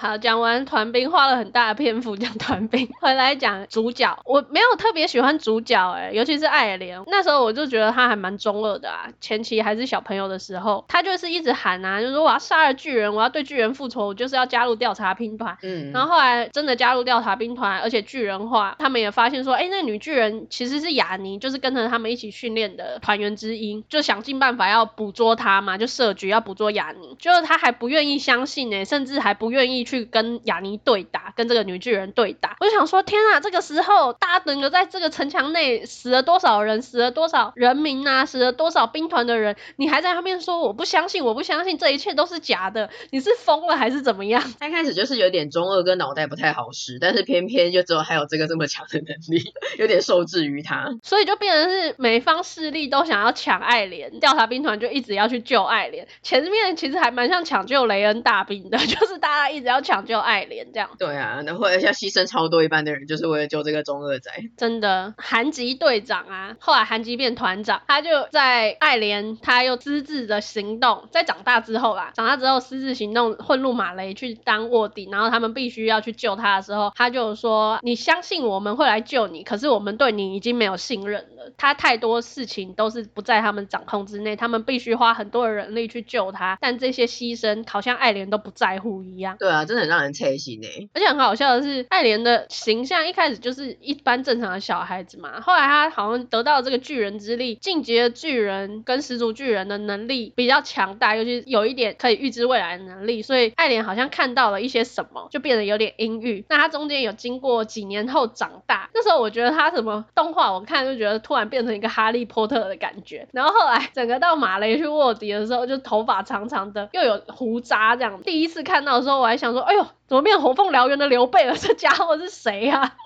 [0.00, 4.16] 好，讲完团兵，花了很大的篇幅讲团兵，回来讲主角。
[4.24, 7.02] 我没有特别喜欢主角，哎，尤其是艾莲。
[7.08, 9.08] 那时候我就觉得他还蛮中二的啊。
[9.20, 15.58] 前期还是小朋友的时候，他就是一直喊啊，就是说我要杀了巨人，我要对巨人复仇，我就是要加入调查兵团。
[15.62, 15.90] 嗯。
[15.90, 27.16] 然后后来真的加入调查兵团，而且巨人化，他们也发现说，哎，那女巨人其实是雅尼，就是跟着他们一起训练的团员之一，就想尽办法要捕捉他嘛，就设局要捕捉雅尼。
[27.18, 29.87] 就是他还不愿意相信呢，甚至还不愿意。
[29.88, 44.42] 去跟雅尼对打，跟这个女巨人对打，我就想说，天啊，这个时候大家整个在这个城墙内死了多少人，死了多少人民啊，死了多少兵团的人，你还在后面说我不相信，我不相信，这一切都是假的，你是疯了还是怎么样？
[44.60, 59.77] 他一开始就是有点中二，跟脑袋不太好使，但是偏偏就只有还有这个这么强的能力，有点受制于他， 所以就变成是每方势力都想要抢爱莲，调查兵团就一直要去救爱莲，前面其实还蛮像抢救雷恩大兵的， 就是大家一直要。
[59.80, 64.30] 抢救爱莲这样，对啊，那或者像牺牲超多一般的人，就是为了救这个中二仔。
[64.56, 81.52] 真的，韩吉队长啊，后来韩吉变团长，他就在爱莲他又私自的行动，在长大之后啦，长大之后私自行动混入马雷去当卧底，然后他们必须要去救他的时候，他就说：“你相信我们会来救你，可是我们对你已经没有信任了。
[81.56, 89.64] 他太多事情都是不在他们掌控之内，他们必须花很多的人力去救他，但这些牺牲好像爱莲都不在乎一样。”对啊。
[89.68, 106.42] 真的很让人刺心呢，而且很好笑的是，艾莲的形象一开始就是一般正常的小孩子嘛，后来他好像得到这个巨人之力，进击的巨人跟始祖巨人的能力比较强大，尤其有一点可以预知未来的能力，所以艾莲好像看到了一些什么，就变得有点阴郁。
[106.48, 119.57] 那他中间有经过几年后长大，那时候我觉得他什么动画我看就觉得突然变成一个哈利波特的感觉，然后后来整个到马雷去卧底的时候，就头发长长的，又有胡渣这样，第一次看到的时候我还想说。
[119.60, 121.56] 哎呦，怎么变红凤燎原的刘备了？
[121.56, 122.96] 这家伙是谁呀、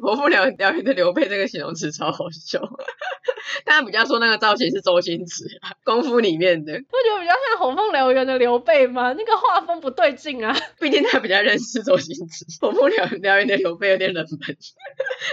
[0.00, 2.60] 火凤燎燎原的刘备这个形容词超好笑。
[3.64, 5.44] 大家比较说那个造型是周星驰
[5.84, 9.12] 功夫里面的，不觉得比较像火凤燎原的刘备吗？
[9.16, 10.54] 那个画风不对劲啊。
[10.78, 14.56] 毕竟他比较认识周星驰，火凤燎燎原的刘备有点冷门。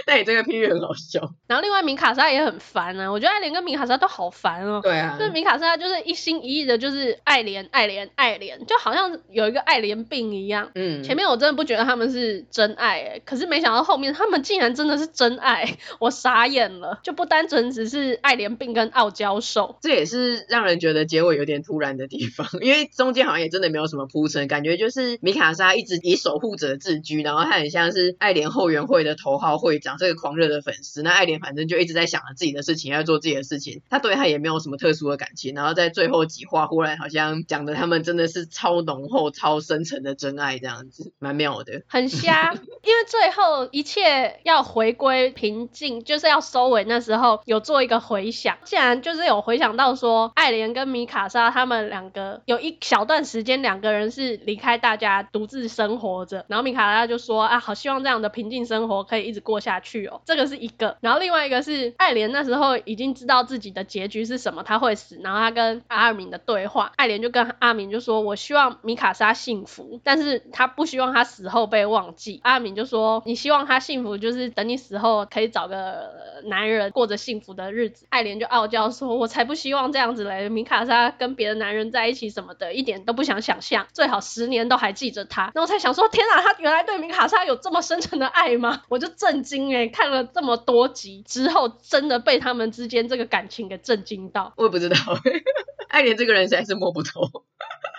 [0.06, 1.20] 但你这个譬喻很好笑。
[1.46, 4.80] 然后另外米卡莎也很烦啊，我觉得艾莲跟米卡莎都好烦哦。
[4.82, 5.16] 对啊。
[5.18, 10.70] 就是米卡莎就是一心一意的，就是爱莲爱莲爱莲，就好像有一个爱莲病一样。
[10.74, 11.02] 嗯。
[11.02, 18.04] 前面我真的不觉得他们是真爱哎，可是没想到后面他们竟然真的是真爱， 我傻眼了，就不单纯只是。
[18.22, 31.02] 爱莲病跟傲娇兽，这也是让人觉得结尾有点突然的地方， 因为中间好像也真的没有什么铺陈，感觉就是米卡莎一直以守护者自居，然后他很像是爱莲后援会的头号会长，这个狂热的粉丝。
[31.02, 35.54] 那爱莲反正就一直在想着自己的事情，要做自己的事情，他对他也没有什么特殊的感情。
[35.54, 42.54] 然后在最后几话，忽然好像讲的他们真的是超浓厚、超深沉的真爱，这样子蛮妙的，很瞎。
[42.54, 56.44] 因为最后一切要回归平静，就是要收尾，那时候有做一个回想，竟然就是有回想到说，艾莲跟米卡莎他们两个有一小段时间，两个人是离开大家，独自生活着。
[56.46, 60.20] 然后米卡莎就说啊，好希望这样的平静生活可以一直过下去哦。
[60.26, 65.18] 这个是一个，然后另外一个是艾莲那时候已经知道自己的结局是什么，他会死。
[65.22, 72.40] 然后他跟阿尔敏的对话，艾莲就跟阿敏就说，我希望米卡莎幸福，但是他不希望他死后被忘记。
[72.42, 76.10] 阿敏就说，你希望他幸福，就是是等你死后可以找个
[76.44, 78.06] 男人过着幸福的日子。
[78.10, 85.42] 艾莲就傲娇说，我才不希望这样子嘞，米卡莎跟别的男人在一起什么的，一点都不想想象，最好十年都还记着他。
[85.42, 88.82] 然后我才想说，天哪，他原来对米卡莎有这么深沉的爱吗？
[88.88, 94.52] 我就震惊哎，看了这么多集之后，真的被他们之间这个感情给震惊到。
[94.56, 94.96] 我也不知道，
[95.88, 97.44] 艾莲这个人实在是摸不透。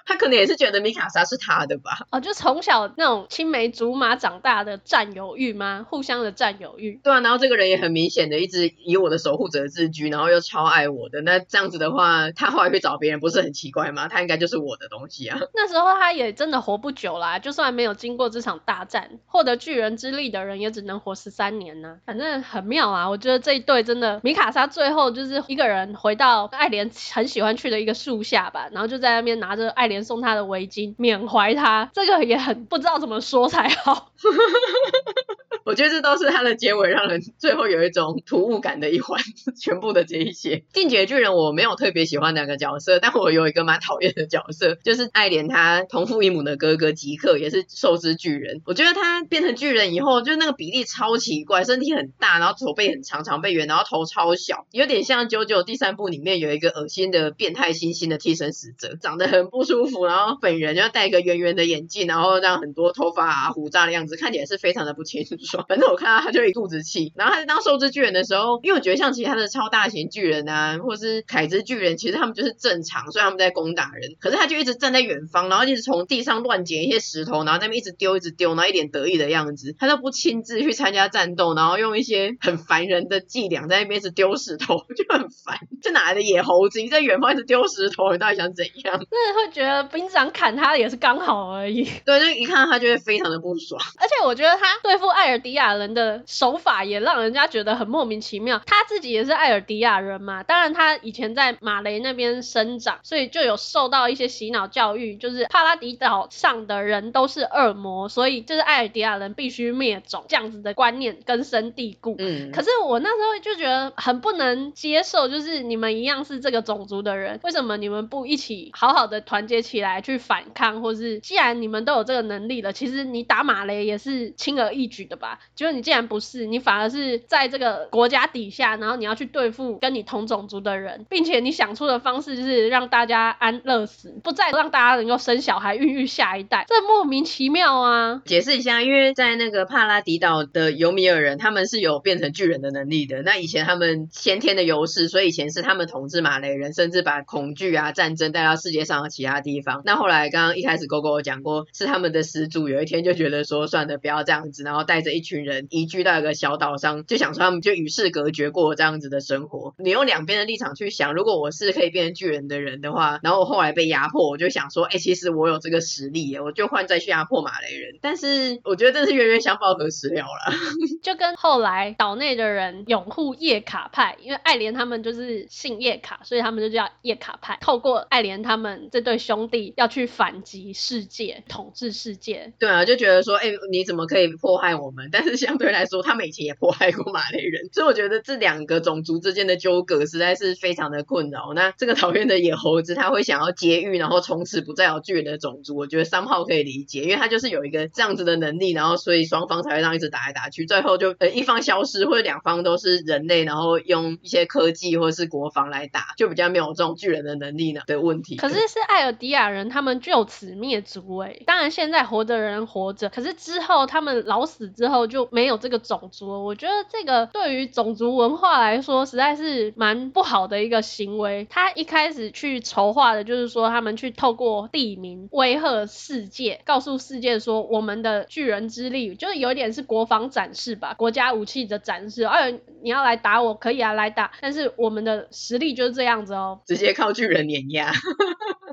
[0.05, 2.05] 他可能也是觉得米卡莎是他的吧？
[2.11, 5.85] 哦，就从小那种青梅竹马长大的占有欲吗？
[5.89, 6.99] 互相的占有欲。
[7.03, 11.21] 对啊，然后这个人也很明显的一直以我的守护者自居，然后又超爱我的。
[11.21, 14.07] 那这样子的话，他后来去找别人不是很奇怪吗？
[14.07, 15.39] 他应该就是我的东西啊。
[15.53, 21.97] 那时候他也真的活不久啦，就算没有经过这场大战，获得巨人之力的人也只能活十三年呢。
[22.05, 34.11] 反正很妙啊，我觉得这一对真的，米卡莎最后就是一个人回到爱莲很喜欢去的一个树下吧，然后就在那边拿着艾送他的围巾缅怀他，这个也很不知道怎么说才好。
[35.65, 39.19] 我觉得这都是他的结尾，让人最后有一种突兀感的一环。
[39.59, 48.61] 全部的这一些，进击的巨人我没有特别喜欢两个角色，但我有一个蛮讨厌的角色，就是艾连他同父异母的哥哥吉克，也是兽之巨人。
[48.65, 65.35] 我觉得他变成巨人以后，就那个比例超奇怪，身体很大，然后手背很长，长背圆，然后头超小，有点像《九九》第三部里面有一个恶心的变态猩猩的替身使者，长得很不舒服，然后本人要戴一个圆圆的眼镜，然后这样很多头发啊胡渣的样子，看起来是非常的不清楚。
[65.67, 85.59] 反正我看到他就一肚子气，然后他在当兽之巨人的时候，因为我觉得像其他的超大型巨人啊，或是凯之巨人，其实他们就是正常，虽然他们在攻打人，可是他就一直站在远方，然后一直从地上乱捡一些石头，然后在那边一直丢，一直丢，然后一脸得意的样子，他都不亲自去参加战斗，然后用一些很烦人的伎俩在那边一直丢石头， 就很烦。
[85.81, 86.79] 这哪来的野猴子？
[86.81, 88.73] 你在远方一直丢石头，你到底想怎样？
[88.83, 91.87] 真的会觉得兵长砍他也是刚好而已。
[92.05, 93.81] 对，就一看到他就会非常的不爽。
[93.97, 98.61] 而且我觉得他对付艾尔迪亚人的手法也让人家觉得很莫名其妙。
[98.65, 112.15] 他自己也是艾尔迪亚人嘛，当然他以前在马雷那边生长，所以就有受到一些洗脑教育，就是帕拉迪岛上的人都是恶魔，所以就是艾尔迪亚人必须灭种这样子的观念根深蒂固。
[112.19, 125.39] 嗯，可是我那时候就觉得很不能接受，就是你们一样是这个种族的人，为什么你们不一起好好的团结起来去反抗，或是既然你们都有这个能力了，其实你打马雷也是轻而易举的吧？
[125.55, 138.21] 就是你既然不是，你反而是在这个国家底下，然后你要去对付跟你同种族的人，并且你想出的方式就是让大家安乐死，不再让大家能够生小孩、孕育下一代，这莫名其妙啊！
[138.25, 143.21] 解释一下，因为在那个帕拉迪岛的尤米尔人，他们是有变成巨人的能力的。
[143.21, 149.81] 那以前他们先天的优势，所以以前是他们统治马雷人，甚至把恐惧啊、战争带到世界上的其他地方。
[149.85, 159.75] 那后来刚刚一开始 GoGo 有讲过，是他们的始祖有一天就觉得说，算了，不要这样子，然后带着一群人移居到一个小岛上，就想说他们就与世隔绝过这样子的生活。
[159.77, 167.97] 你用两边的立场去想，如果我是可以变成巨人的人的话，然后我后来被压迫，我就想说，哎、欸，其实我有这个实力耶，我就换再去压迫马雷人。
[168.01, 170.55] 但是我觉得这是冤冤相报何时了啦，
[171.03, 177.57] 就跟后来岛内的人拥护叶卡派，因为爱莲他们就是信叶卡，所以他们就叫叶卡派。
[177.59, 182.53] 透过爱莲他们这对兄弟要去反击世界，统治世界。
[182.59, 185.09] 对啊，就觉得说，哎、欸，你怎么可以迫害我们？
[185.11, 191.53] 但是相对来说，他们以前也迫害过马雷人，所以我觉得这两个种族之间的纠葛实在是非常的困扰。
[191.53, 208.37] 那这个讨厌的野猴子，他会想要劫狱，然后从此不再有巨人的种族，我觉得三号可以理解，因为他就是有一个这样子的能力，然后所以双方才会让一直打来打去，最后就呃一方消失，或者两方都是人类，然后用一些科技或者是国防来打，就比较没有这种巨人的能力呢的问题。
[208.37, 209.65] 可是是艾尔迪亚人。
[209.75, 216.45] 他们就此灭族哎，当然现在活的人活着，可是之后他们老死之后后就没有这个种族。
[216.45, 221.45] 我觉得这个对于种族文化来说，实在是蛮不好的一个行为。
[221.49, 232.23] 他一开始去筹划的就是说，他们去透过地名威吓世界，告诉世界说我们的巨人之力，就是有点是国防展示吧，国家武器的展示。
[232.23, 237.91] 哎，你要来打我可以啊，来打，但是我们的实力就是这样子哦，直接靠巨人碾压。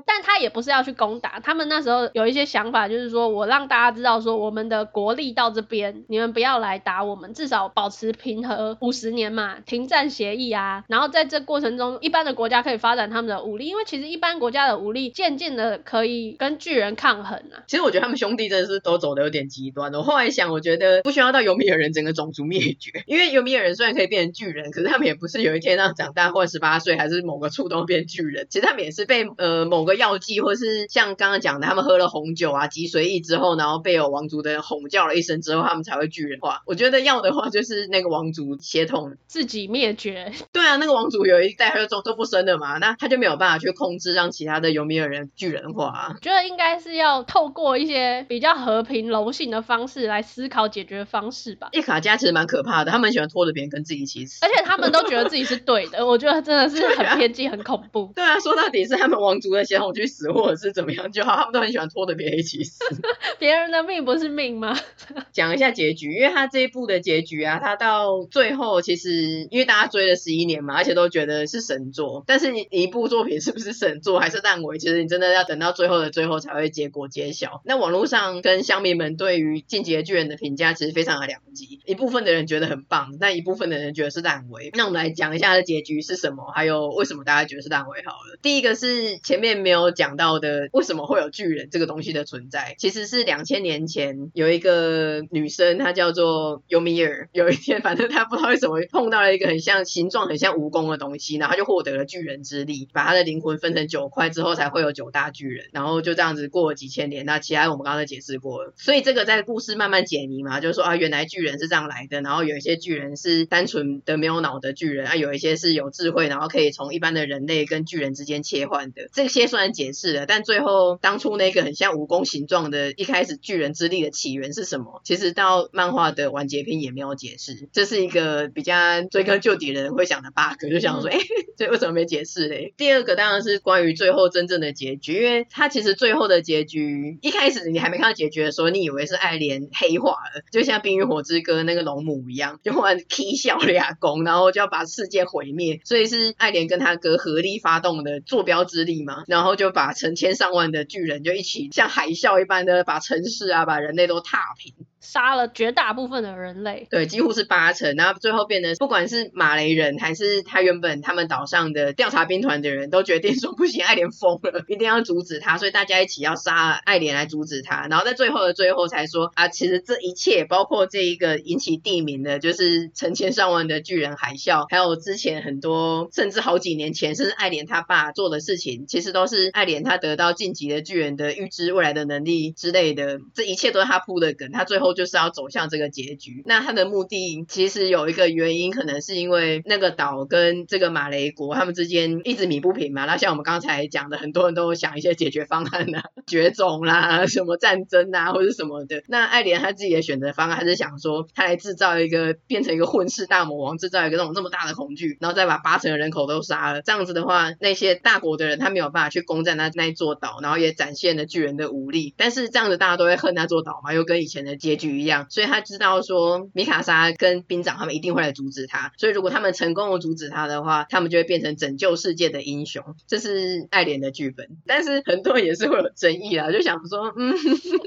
[0.05, 10.83] 但他也不是要去攻打，他们那时候有一些想法，就是说我让大家知道说我们的国力到这边，你们不要来打我们，至少保持平和五十年嘛，停战协议啊。
[10.87, 17.61] 然后在这过程中，一般的国家可以发展他们的武力，因为其实一般国家的武力渐渐的可以跟巨人抗衡啊。
[17.67, 19.93] 其实我觉得他们兄弟真的是都走的有点极端。
[19.93, 36.63] 我后来想，我觉得不需要到尤米尔人整个种族灭绝，因为尤米尔人虽然可以变成巨人，可是他们也不是有一天让长大或者十八岁还是某个触动变巨人，其实他们也是被呃某个药剂或是像刚刚讲的，他们喝了红酒啊，脊髓液之后，然后被有王族的人吼叫了一声之后，他们才会巨人化。
[36.65, 40.31] 我觉得要的话就是那个王族血统自己灭绝。
[40.51, 46.13] 对啊，那个王族有一代他就都不生的嘛，那他就没有办法去控制让其他的尤米尔人巨人化。
[46.15, 51.69] 我觉得应该是要透过一些比较和平柔性的方式来思考解决方式吧。
[51.73, 56.05] 叶卡加其实蛮可怕的，他们喜欢拖着别人跟自己一起死，而且他们都觉得自己是对的。
[56.07, 58.11] 我觉得真的是很偏激、很恐怖。
[58.15, 62.83] 对啊，说到底是他们王族的血统去死，或者是怎么样就好，他们都很喜欢拖着别人一起死。
[63.39, 64.77] 别人的命不是命吗？
[65.31, 77.61] 讲一下结局，因为他这一部的结局啊，他到最后其实因为大家追了十一年嘛，而且都觉得是神作，但是你一部作品是不是神作还是烂尾，其实你真的要等到最后的最后才会结果揭晓。
[77.65, 84.71] 那网络上跟乡民们对于《进击的巨人》的评价其实非常的两极，一部分的人觉得很棒，但一部分的人觉得是烂尾。
[84.73, 88.37] 那我们来讲一下他的结局是什么，还有为什么大家觉得是烂尾好了。
[88.41, 107.25] 第一个是前面没有讲到的，为什么会有巨人这个东西的存在，其实是两千年前有一个女生，她叫做尤米尔，有一天反正她不知道为什么碰到了一个很像形状很像蜈蚣的东西，然后她就获得了巨人之力，把她的灵魂分成九块之后才会有九大巨人，然后就这样子过了几千年。
[107.25, 119.09] 那其他我们刚才解释过了，所以这个在故事慢慢解谜嘛，就是说啊，原来巨人是这样来的，然后有一些巨人是单纯的没有脑的巨人啊，有一些是有智慧，然后可以从一般的人类跟巨人之间切换的。
[119.13, 125.01] 这些虽然解释了，但最后当初那个很像蜈蚣形状的，一开始巨人之力的起源是什么？
[125.03, 132.73] 其实到漫画的完结篇也没有解释，这是一个比较追根究底的人会想的 bug，就想说，哎、嗯，这 为什么没解释嘞？
[132.77, 154.71] 第二个当然是关于最后真正的结局，因为他其实最后的结局，一开始你还没看到结局的时候，你以为是爱莲黑化了，就像《冰与火之歌》那个龙母一样，就忽然踢笑俩公，然后就要把世界毁灭，所以是爱莲跟他哥合力发动的坐标之力嘛，然后就把成千上万的巨人就一起像海啸一般的把城市啊，把人类都都踏平。
[155.03, 184.92] 杀了绝大部分的人类，对，几乎是八成，然后最后变得不管是马雷人还是他原本他们岛上的调查兵团的人都决定说不行，爱莲疯了，一定要阻止他，所以大家一起要杀爱莲来阻止他，然后在最后的最后才说啊，其实这一切包括这一个引起地名的，就是成千上万的巨人海啸，还有之前很多甚至好几年前，甚至爱莲他爸做的事情，其实都是爱莲他得到晋级的巨人的预知未来的能力之类的，这一切都是他铺的梗，他最后。
[184.93, 186.43] 就是要走向这个结局。
[186.45, 193.05] 那他的目的其实有一个原因，可能是因为那个岛跟这个马雷国他们之间一直米不平嘛。
[193.05, 199.03] 那像我们刚才讲的，很多人都想一些解决方案啊， 绝种啦，什么战争啊，或者什么的。
[199.07, 206.81] 那艾连他自己的选择方案，还是想说他来制造一个变成一个混世大魔王，制造一个那种这么大的恐惧，然后再把八成的人口都杀了。
[206.81, 212.13] 这样子的话，那些大国的人他没有办法去攻占那那一座岛，然后也展现了巨人的武力。
[212.17, 214.82] 但是这样子大家都会恨那座岛嘛，又跟以前的结局。
[214.89, 222.83] 一样，所以他知道说米卡莎跟兵长他们一定会来阻止他，所以如果他们成功的阻止他的话，他们就会变成拯救世界的英雄。
[223.07, 227.33] 这是艾莲的剧本，但是很多人也是会有争议啦，就想说，嗯，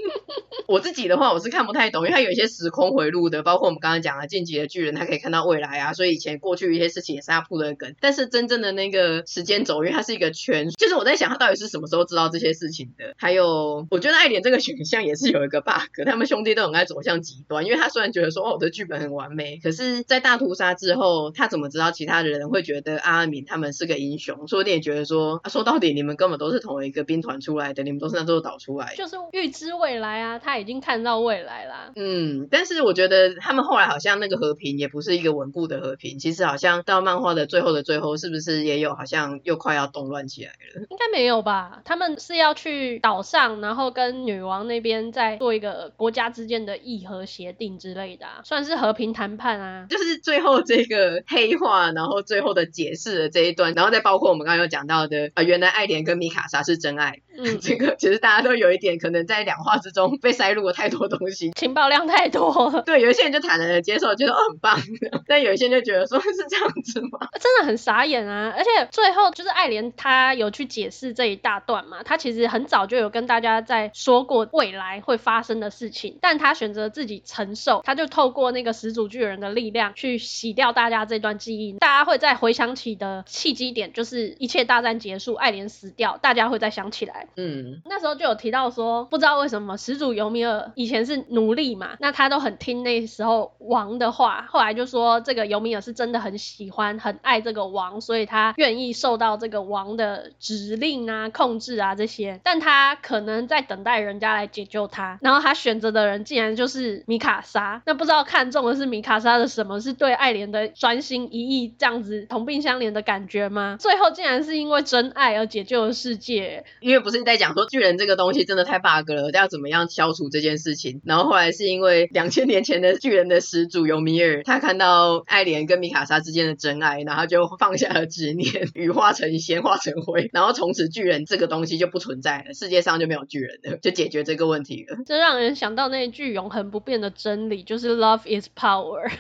[0.66, 7.94] 我自己的话我是看不太懂，因为他有一些时空回路的，包括我们刚刚讲的晋级的巨人，他可以看到未来啊，所以以前过去一些事情也是他铺的梗。
[8.01, 13.14] 但是真正的那个时间轴，因为它是一个圈，就是我在想他到底是什么时候知道这些事情的？
[13.18, 16.86] 还有，我觉得艾莲这个选项也是有一个 bug，他们兄弟都很爱。
[16.87, 24.49] 走向极端，因为他虽然觉得说哦，我的剧本很完美，可是，在大屠杀之后，他怎么知道其他的人会觉得阿敏他们是个英雄？
[24.49, 31.91] 说不定也觉得说，啊，说到底你们根本都是同一个兵团出来的，你们都是那座岛出来的，就是预知未来来啊，他已经看到未来啦。
[31.97, 40.87] 嗯，但是我觉得他们后来好像那个和平也不是一个稳固的和平，其实好像到漫画的最后的最后，是不是也有好像又快要动乱起来了？
[40.89, 41.80] 应该没有吧？
[41.84, 49.87] 他们是要去岛上，然后跟女王那边再做一个国家之间的议和协定之类的啊，算是和平谈判啊。
[49.89, 57.21] 就是最后这个黑化，然后最后的解释的这一段，然后再包括我们刚刚有讲到的啊，原来爱莲跟米卡莎是真爱。
[57.39, 62.83] 嗯， 这个其实大家都有一点可能在两话之中被塞入了太多东西，情报量太多。
[62.85, 64.81] 对，有一些人就坦然的接受，觉得哦很棒，
[65.27, 67.29] 但有一些人就觉得说是这样子吗？
[67.39, 68.53] 真的很傻眼啊！
[68.57, 87.28] 而且最后就是爱莲她有去解释这一大段嘛，她其实很早就有跟大家在说过未来会发生的事情，但他选择自己承受，他就透过那个始祖巨人的力量去洗掉大家这段记忆，大家会再回想起的契机点就是一切大战结束，爱莲死掉，大家会再想起来。
[87.36, 109.80] 嗯，那时候就有提到说，不知道为什么始祖尤米尔以前是奴隶嘛，那他都很听那时候王的话，后来就说这个尤米尔是真的很喜欢、很爱这个王，所以他愿意受到这个王的指令啊、控制啊这些，但他可能在等待人家来解救他，然后他选择的人竟然就是米卡莎，那不知道看中的是米卡莎的什么？
[109.80, 113.76] 是对爱莲的专心一意这样子同病相怜的感觉吗？
[113.80, 117.16] 最后竟然是因为真爱而解救了世界，因为不是。
[117.26, 121.01] 在讲说巨人这个东西真的太 bug 了，要怎么样消除这件事情？
[121.05, 134.99] 然后后来是因为两千年前的巨人的始祖尤米尔，他看到爱莲跟米卡莎之间的真爱，然后就放下了执念，羽化成仙，化成灰，然后从此巨人这个东西就不存在了，世界上就没有巨人了，就解决这个问题了。
[135.05, 139.11] 这让人想到那句永恒不变的真理，就是 Love is power。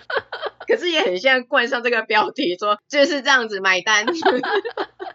[0.66, 4.06] 可是也很像冠上这个标题，说就是这样子买单。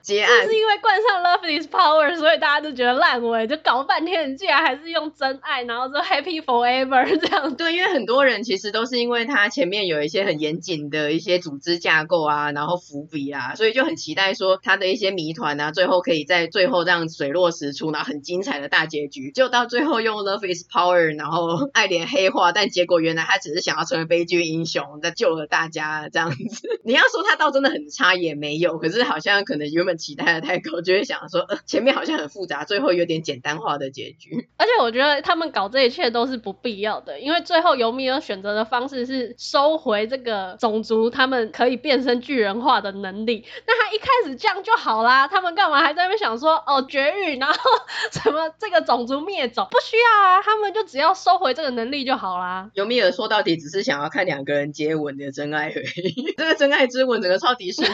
[0.02, 7.56] 结案就是因为冠上 Love is Power，所以大家都觉得烂尾，就搞半天，竟然还是用真爱，然后说 Happy Forever 这样。
[7.56, 19.32] 对，因为很多人其实都是因为他前面有一些很严谨的一些组织架构啊，然后伏笔啊，所以就很期待说他的一些谜团啊，最后可以在最后这样水落石出，然后很精彩的大结局。
[19.32, 26.68] 就到最后用 Love is Power，然后爱莲黑化，但结果原来他只是想要成为悲剧英雄，在救了大家这样子。
[26.84, 29.92] 你要说他倒真的很差也没有，可是好像可能原本。
[30.02, 34.48] 期待的太高，就会想说，呃，前面好像很复杂，最后有点简单化的结局。
[34.58, 43.46] 而且我觉得他们搞这一切都是不必要的，因为最后尤米尔选择的方式是收回这个种族他们可以变身巨人化的能力。
[43.68, 47.60] 那他一开始这样就好啦，他们干嘛还在那边想说，哦，绝育，然后
[48.12, 49.68] 什么这个种族灭种？
[49.70, 52.72] 不需要啊，他们就只要收回这个能力就好啦。
[52.74, 57.88] 尤米尔说到底只是想要看两个人接吻的真爱而已， 这个真爱之吻整个超迪士尼。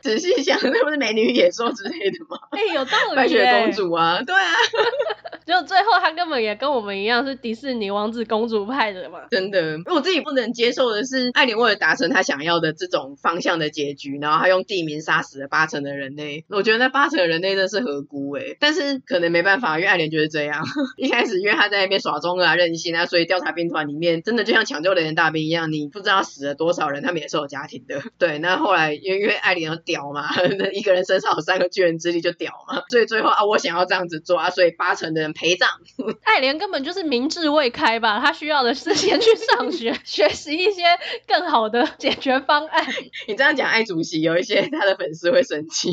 [0.00, 2.36] 仔细想，那不是美女野兽之类的吗？
[2.52, 3.16] 哎、欸，有道理。
[3.16, 4.52] 白雪公主啊，对啊。
[5.46, 9.20] 就最后他根本也跟我们一样是迪士尼王子公主派的嘛。
[9.30, 16.46] 真的，我自己不能接受的是，艾莲为了达成他想要的这种方向的结局，然后他用地名杀死了八成的人类。
[16.48, 20.64] 我觉得那八成的人类真的是合辜哎，但是可能没办法，因为艾莲就是这样。
[20.96, 28.02] 一开始因为他在那边耍中二啊、任性啊，所以调查兵团里面真的就像抢救雷恩大兵一样，你不知道死了多少人，他们也是有家庭的。
[28.18, 30.28] 对，那后来因为因为艾莲要屌嘛，
[30.74, 35.68] 一个人身上有三个巨人之力就屌嘛，所以最后啊，我想要这样子做啊，所以八成的人陪葬。
[36.24, 38.20] 艾莲根本就是明智未开吧？
[38.24, 40.82] 他需要的是先去上学， 学习一些
[41.28, 42.84] 更好的解决方案。
[43.28, 45.92] 你这样讲，艾主席有一些他的粉丝会生气。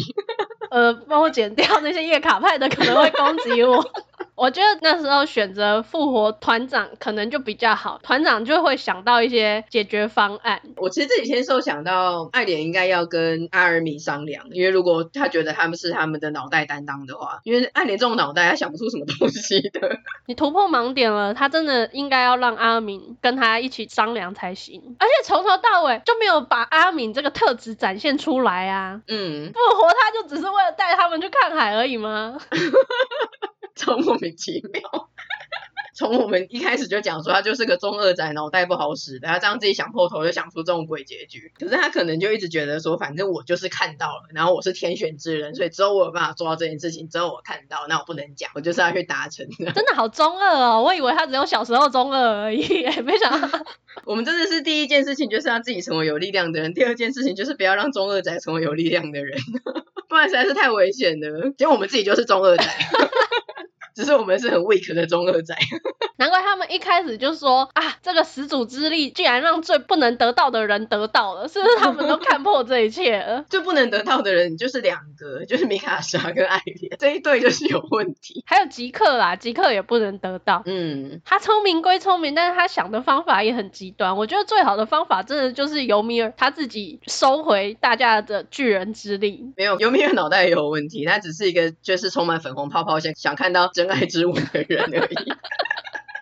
[0.69, 3.83] 呃，帮我剪掉那些叶卡派的，可能会攻击我。
[4.41, 10.59] 我觉得那时候选择复活团长可能就比较好，团长就会想到一些解决方案。
[10.77, 19.99] 我其实这几天时候想到，爱莲应该要跟阿尔米商量，因为如果他觉得他们是他们的脑袋担当的话，因为爱莲这种脑袋他想不出什么东西的。
[20.25, 24.95] 你突破盲点了，他真的应该要让阿尔敏跟他一起商量才行。
[24.97, 29.01] 而且从头到尾就没有把阿尔敏这个特质展现出来啊。
[29.07, 32.39] 嗯，复活他就只是为了带他们去看海而已吗？
[33.73, 35.09] 超莫名其妙。
[35.93, 41.51] 从我们一开始就讲说他就是个中二仔，脑袋不好使的，他这样自己想破头就想出这种鬼结局。
[41.59, 49.71] 可是他可能就一直觉得说，反正我就是看到了，然后我是天选之人，所以只有我有办法做到这件事情，只有我看到，那我不能讲，我就是要去达成的。
[49.73, 53.65] 真的好中二哦，我以为他只有小时候中二而已，没想到。
[54.05, 59.37] 我们真的是第一件事情就是让自己成为有力量的人，第二件事情就是不要让中二仔成为有力量的人，
[60.09, 61.51] 不然实在是太危险了。
[61.57, 62.63] 结果我们自己就是中二仔。
[64.01, 65.55] 只是我们是很 weak 的中二仔。
[66.17, 73.45] 难怪他们一开始就说啊，这个始祖之力竟然让最不能得到的人得到了，是不是他们都看破这一切了？
[73.49, 78.43] 最不能得到的人就是两个，就是米卡莎跟艾莲这一对就是有问题。
[78.47, 80.63] 还有吉克啦，吉克也不能得到。
[80.65, 84.17] 嗯，他聪明归聪明，但是他想的方法也很极端。
[84.17, 89.51] 我觉得最好的方法真的就是尤米尔他自己收回大家的巨人之力。
[89.55, 95.37] 没有，尤米尔脑袋也有问题，他只是一个就是充满粉红泡泡想想看到真爱之吻的人而已。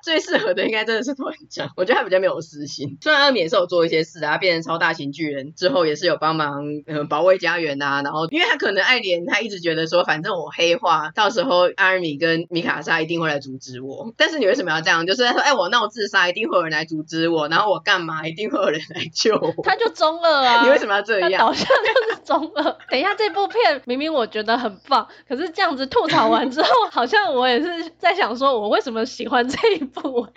[0.04, 2.98] 最适合的应该真的是团长，我觉得他比较没有私心。
[3.02, 8.02] 虽然阿米也是有做一些事啊，变成超大型巨人之后，也是有帮忙嗯保卫家园啊。
[8.02, 14.14] 然后，因为他可能爱莲，他一直觉得说，反正我黑化，到时候阿尔米跟米卡莎一定会来阻止我。
[14.18, 15.06] 但是你为什么要这样？
[15.06, 17.48] 就是他说，哎，我闹自杀，一定会有人来阻止我。
[17.48, 19.64] 然后我干嘛，一定会有人来救我。
[19.64, 20.64] 他就中二啊！
[20.66, 21.40] 你为什么要这样？
[21.40, 22.64] 导向就 是中二。
[22.90, 30.28] 等一下，这部片明明我觉得很棒，可是这样子吐槽完之后，好像我也是在想说，我为什么喜欢这一部？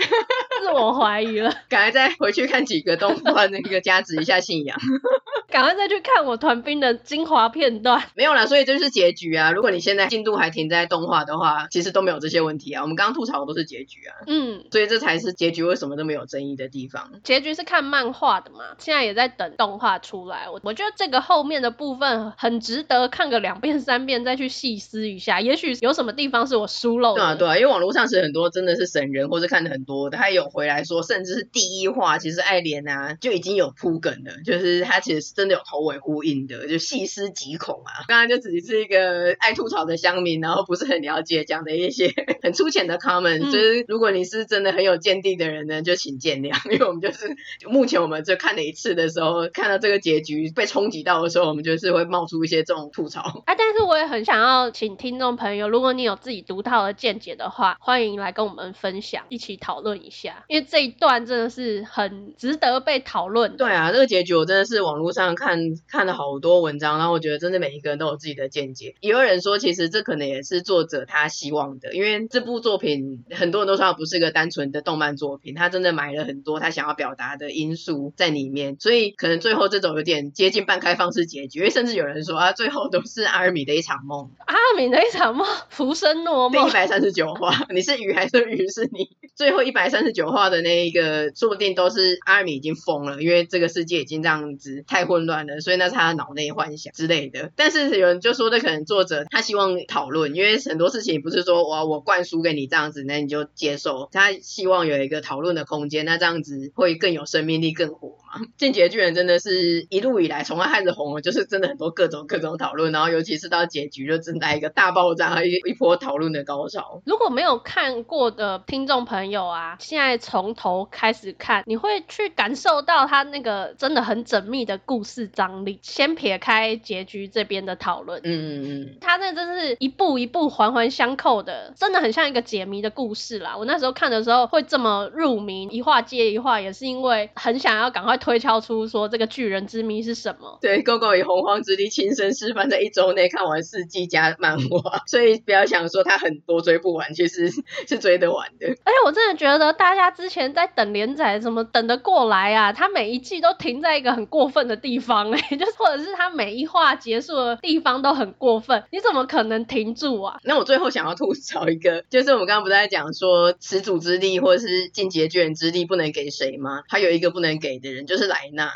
[0.62, 4.78] 是我怀疑了，赶快再回去看几个动画，那个加持一下信仰。
[5.50, 8.02] 赶快再去看我团兵的精华片段。
[8.14, 9.52] 没有啦，所以这就是结局啊。
[9.52, 12.80] 如果你现在进度还停在动画的话，其实都没有这些问题啊。
[12.82, 14.24] 我们刚刚吐槽的都是结局啊。
[14.26, 17.10] 嗯，所以这才是结局为什么都没有争议的地方。
[17.22, 20.48] 结局是看漫画的嘛，现在也在等动画出来。
[20.48, 27.20] 我我觉得这个后面的部分很值得看个两遍三遍再去细思一下，也许有什么地方是我疏漏的。
[27.20, 38.04] 对啊，对啊，因为网络上是很多真的是神人，或是看的很多的，他有回来说，甚至是第一话，其实爱莲啊就已经有铺梗了，就是他其实是真的有头尾呼应的，就细思极恐啊！
[38.08, 42.12] 刚刚就只是一个爱吐槽的乡民，然后不是很了解讲的一些
[42.42, 47.36] 很粗浅的 comment，、嗯、就是如果你是真的很有见地的人呢，就请见谅，因为我们就是
[47.68, 53.42] 目前我们就看了一次的时候，看到这个结局被冲击到的时候，我们就是会冒出一些这种吐槽。
[53.46, 63.56] 啊，但是我也很想要请听众朋友，如果你有自己独到的见解的话，欢迎来跟我们分享，一起讨论一下，因为这一段真的是很值得被讨论。
[63.56, 65.58] 对啊，这个结局我真的是网络上看
[65.88, 66.60] 看了好多。
[66.60, 68.94] 文章，然后我觉得真的每一个人都有自己的见解。
[69.00, 81.60] 也有人说，其实这可能也是作者他希望的，因为这部作品很多人都说它不是个单纯的动漫作品，他真的埋了很多他想要表达的因素在里面，所以可能最后这种有点接近半开放式结局。
[81.60, 86.62] 因为甚至有人说啊，最后都是阿尔米的一场梦，阿尔米的一场梦，浮生若梦。
[86.62, 88.68] 第一百三十九话，你是鱼还是鱼？
[88.68, 96.52] 是你最后一百三十九话的那一个，说不定都是阿米已经疯了，因为这个世界已经这样子太混乱了，所以那是他的脑内。
[96.52, 104.10] 幻想之类的，但是有人就说，这可能作者他希望讨论，因为很多事情不是说哇我灌输给你这样子，那你就接受。
[104.12, 108.44] 他希望有一个讨论的空间，那这样子会更有生命力，更火嘛。
[108.58, 117.00] 进击的巨人真的是一路以来从他开始红了，就是真的很多各种各种讨论，然后尤其是到结局就正在一个大爆炸，一一波讨论的高潮。
[117.06, 125.78] 如果没有看过的听众朋友啊，现在从头开始看，你会去感受到他那个真的很缜密的故事张力。
[125.82, 126.32] 先撇。
[126.32, 133.54] 撇开结局这边的讨论，嗯嗯嗯，他那真是一步一步环环相扣的，真的很像一个解谜的故事啦。
[133.54, 140.58] 我那时候看的时候会这么入迷，一话接一话，也是因为很想要赶快推敲出说这个巨人之谜是什么。
[140.62, 147.50] 对，Gogo 以洪荒之力亲身示范，在一周内看完四季加漫画，所以不要想说他很多追不完，其实
[147.86, 148.68] 是追得完的。
[148.68, 152.72] 而且我真的觉得大家之前在等连载，怎么等得过来啊？
[152.72, 156.32] 他每一季都停在一个很过分的地方，欸，哎， 就是或者是他。
[156.32, 160.38] 每一话结束的地方都很过分，你怎么可能停住啊？
[160.44, 166.84] 那我最后想要吐槽一个，就是我们刚刚不是在讲说始祖之力或者是进击的巨人之力不能给谁吗？
[166.88, 168.72] 还有一个不能给的人就是莱纳，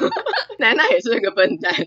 [0.58, 1.72] 莱纳也是个笨蛋。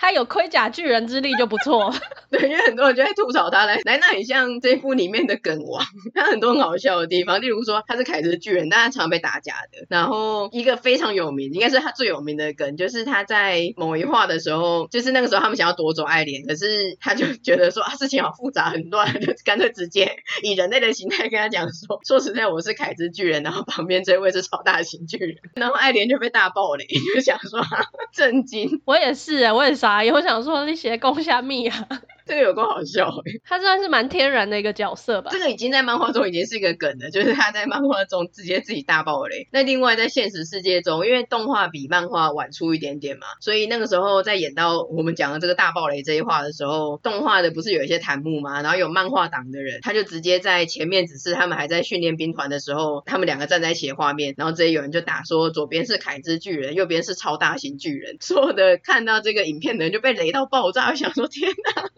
[0.00, 1.92] 他有盔甲巨人之力就不错，
[2.30, 5.84] 对，因为很多人就在吐槽他来，莱纳很像这部里面的梗王，
[6.14, 9.86] 他很多很好笑的地方，例如说他是凯之巨人，但他常常被打假的。
[9.88, 27.60] 然后一个非常有名，应该是他最有名的梗，就是他在某一话的时候，就是那个时候他们想要夺走艾连，可是他就觉得说啊事情好复杂很乱， 就干脆直接以人类的形态跟他讲说，说实在我是凯之巨人，然后旁边这位是超大型巨人，然后艾连就被大爆雷， 就想说
[28.14, 29.88] 震惊，我也是啊，我也是。
[29.88, 31.88] 啊，我想说那些攻下密啊。
[32.28, 35.30] 这个有多好笑诶， 他算是蛮天然的一个角色吧。
[35.32, 39.48] 这个已经在漫画中已经是一个梗了，就是他在漫画中直接自己大爆雷。
[39.50, 48.60] 那另外在现实世界中，因为动画比漫画晚出一点点嘛，所以那个时候在演到我们讲的这个大爆雷这一话的时候，动画的不是有一些弹幕吗？
[48.60, 61.88] 然后有漫画党的人，他就直接在前面，只是他们还在训练兵团的时候，他们两个站在一起的画面，然后直接有人就打说左边是凯之巨人，右边是超大型巨人，所有的看到这个影片的人就被雷到爆炸，我想说天哪！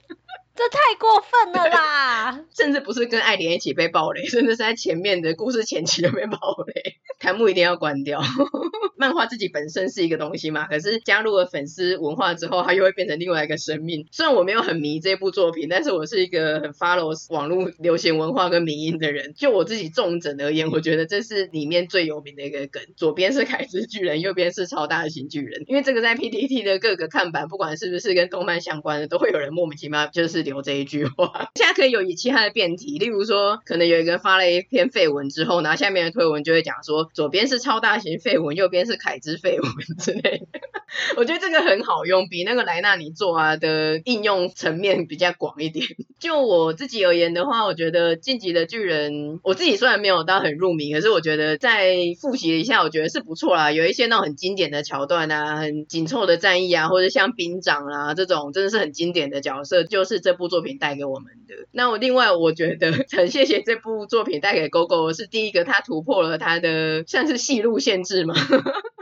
[0.60, 2.44] 这太过分了啦！
[2.54, 6.96] 甚至不是跟艾莲一起被爆雷，甚至是在前面的故事前期都被爆雷。
[7.18, 8.20] 弹幕一定要关掉。
[8.96, 14.06] 漫画自己本身是一个东西嘛，可是加入了粉丝文化之后，它又会变成另外一个生命。
[14.12, 19.32] 虽然我没有很迷这部作品，但是我是一个很 follow 网络流行文化跟迷音的人。
[19.34, 22.82] 就我自己重整而言，我觉得这是里面最有名的一个梗。
[22.96, 25.64] 左边是凯之巨人，右边是超大型巨人。
[25.66, 31.50] 因为这个在 PTT 的各个看板，不管是不是跟动漫相关的，都会有人莫名其妙就是留这一句话。
[31.54, 39.70] 现在可以有以其他的辩题，例如说，可能有一个人发了一篇废文之后，然后下面的推文就会讲说，左边是超大型废文，右边是凯之废文。
[39.98, 40.60] 之类的，
[41.16, 45.86] 我觉得这个很好用，比那个莱纳尼做啊的应用层面比较广一点。
[46.18, 53.70] 就我自己而言的话，我觉得《进击的巨人》，我自己虽然没有到很入迷，可是我觉得再复习一下，我觉得是不错啦。
[53.70, 61.54] 有一些那种很经典的桥段啊，很紧凑的战役啊，或者像兵长啊这种，真的是很经典的角色，就是这部作品带给我们的。
[61.70, 68.34] 那我另外我觉得 很谢谢这部作品带给 GoGo 是第一个，他突破了他的像是戏路限制嘛。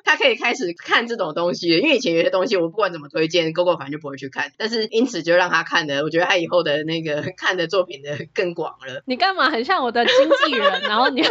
[0.05, 9.03] 他可以开始看这种东西，因为以前有些东西我不管怎么推荐，GoGo 反正就不会去看，但是因此就让他看的，我觉得他以后的那个 看的作品的更广了。
[9.05, 10.14] 你干嘛很像我的经
[10.47, 11.22] 纪人，然后你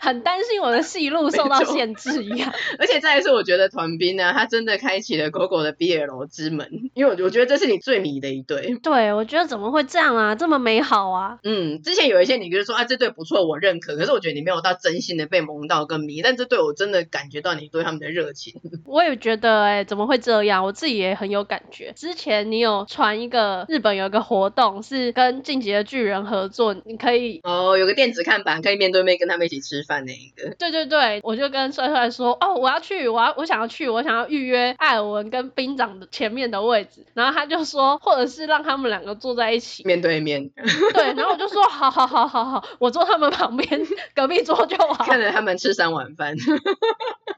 [0.00, 2.50] 很担心我的戏路受到限制一样？
[2.78, 8.78] 而且再一次，我觉得团兵呢，他真的开启了 GoGo 的 BL 之门，因为我我觉得这是你最迷的一对。
[8.82, 10.34] 对，我觉得怎么会这样啊？
[10.34, 11.38] 这么美好啊！
[11.44, 17.90] 嗯，之前有一些你就是说啊，这对不错，我认可，可是我觉得你没有到真心的被萌到跟迷，但这对我真的感觉到你对他。
[17.90, 18.54] 们的热情，
[18.86, 20.64] 我也觉得哎、欸，怎么会这样？
[20.64, 21.92] 我自己也很有感觉。
[21.96, 30.54] 之前你有传一个日本有一个活动，是跟进击的巨人合作，你可以哦，有个电子看板，可以面对面跟他们一起吃饭那一个。
[30.54, 37.04] 对对对，我就跟帅帅说，哦，我要去，我要我想要去，我想要预约艾尔文跟兵长的前面的位置。
[37.14, 40.48] 然后他就说，或者是让他们两个坐在一起，面对面。
[40.94, 43.80] 对，然后我就说，好好好好好，我坐他们旁边，
[44.14, 46.36] 隔壁桌就好，看着他们吃三碗饭，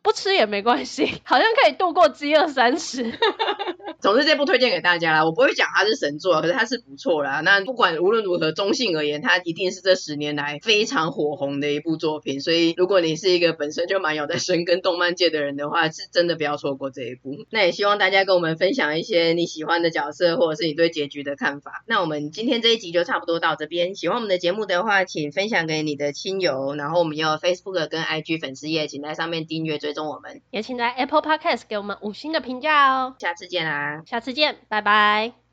[0.02, 0.42] 不吃也。
[0.42, 3.12] 也没关系，好像可以度过饥饿三十。
[4.02, 7.40] 总之这部推荐给大家啦，我不会讲它是神作，可是它是不错啦。
[7.42, 12.40] 那不管无论如何，中性而言，它一定是这十年来非常火红的一部作品。
[12.40, 17.46] 所以如果你是一个本身就蛮有在深耕动漫界的人的话，是真的不要错过这一部。
[17.50, 21.84] 那也希望大家跟我们分享一些你喜欢的角色，或者是你对结局的看法。
[21.86, 23.94] 那我们今天这一集就差不多到这边。
[23.94, 26.74] 喜欢我们的节目的话，请分享给你的亲友。
[26.74, 30.40] 然后我们有 Facebook 跟 IG 粉丝页，请在上面订阅追踪我们。
[30.50, 33.14] 也请在 Apple Podcast 给我们五星的评价哦。
[33.18, 34.02] 下次见啦！
[34.06, 35.32] 下次见，拜拜。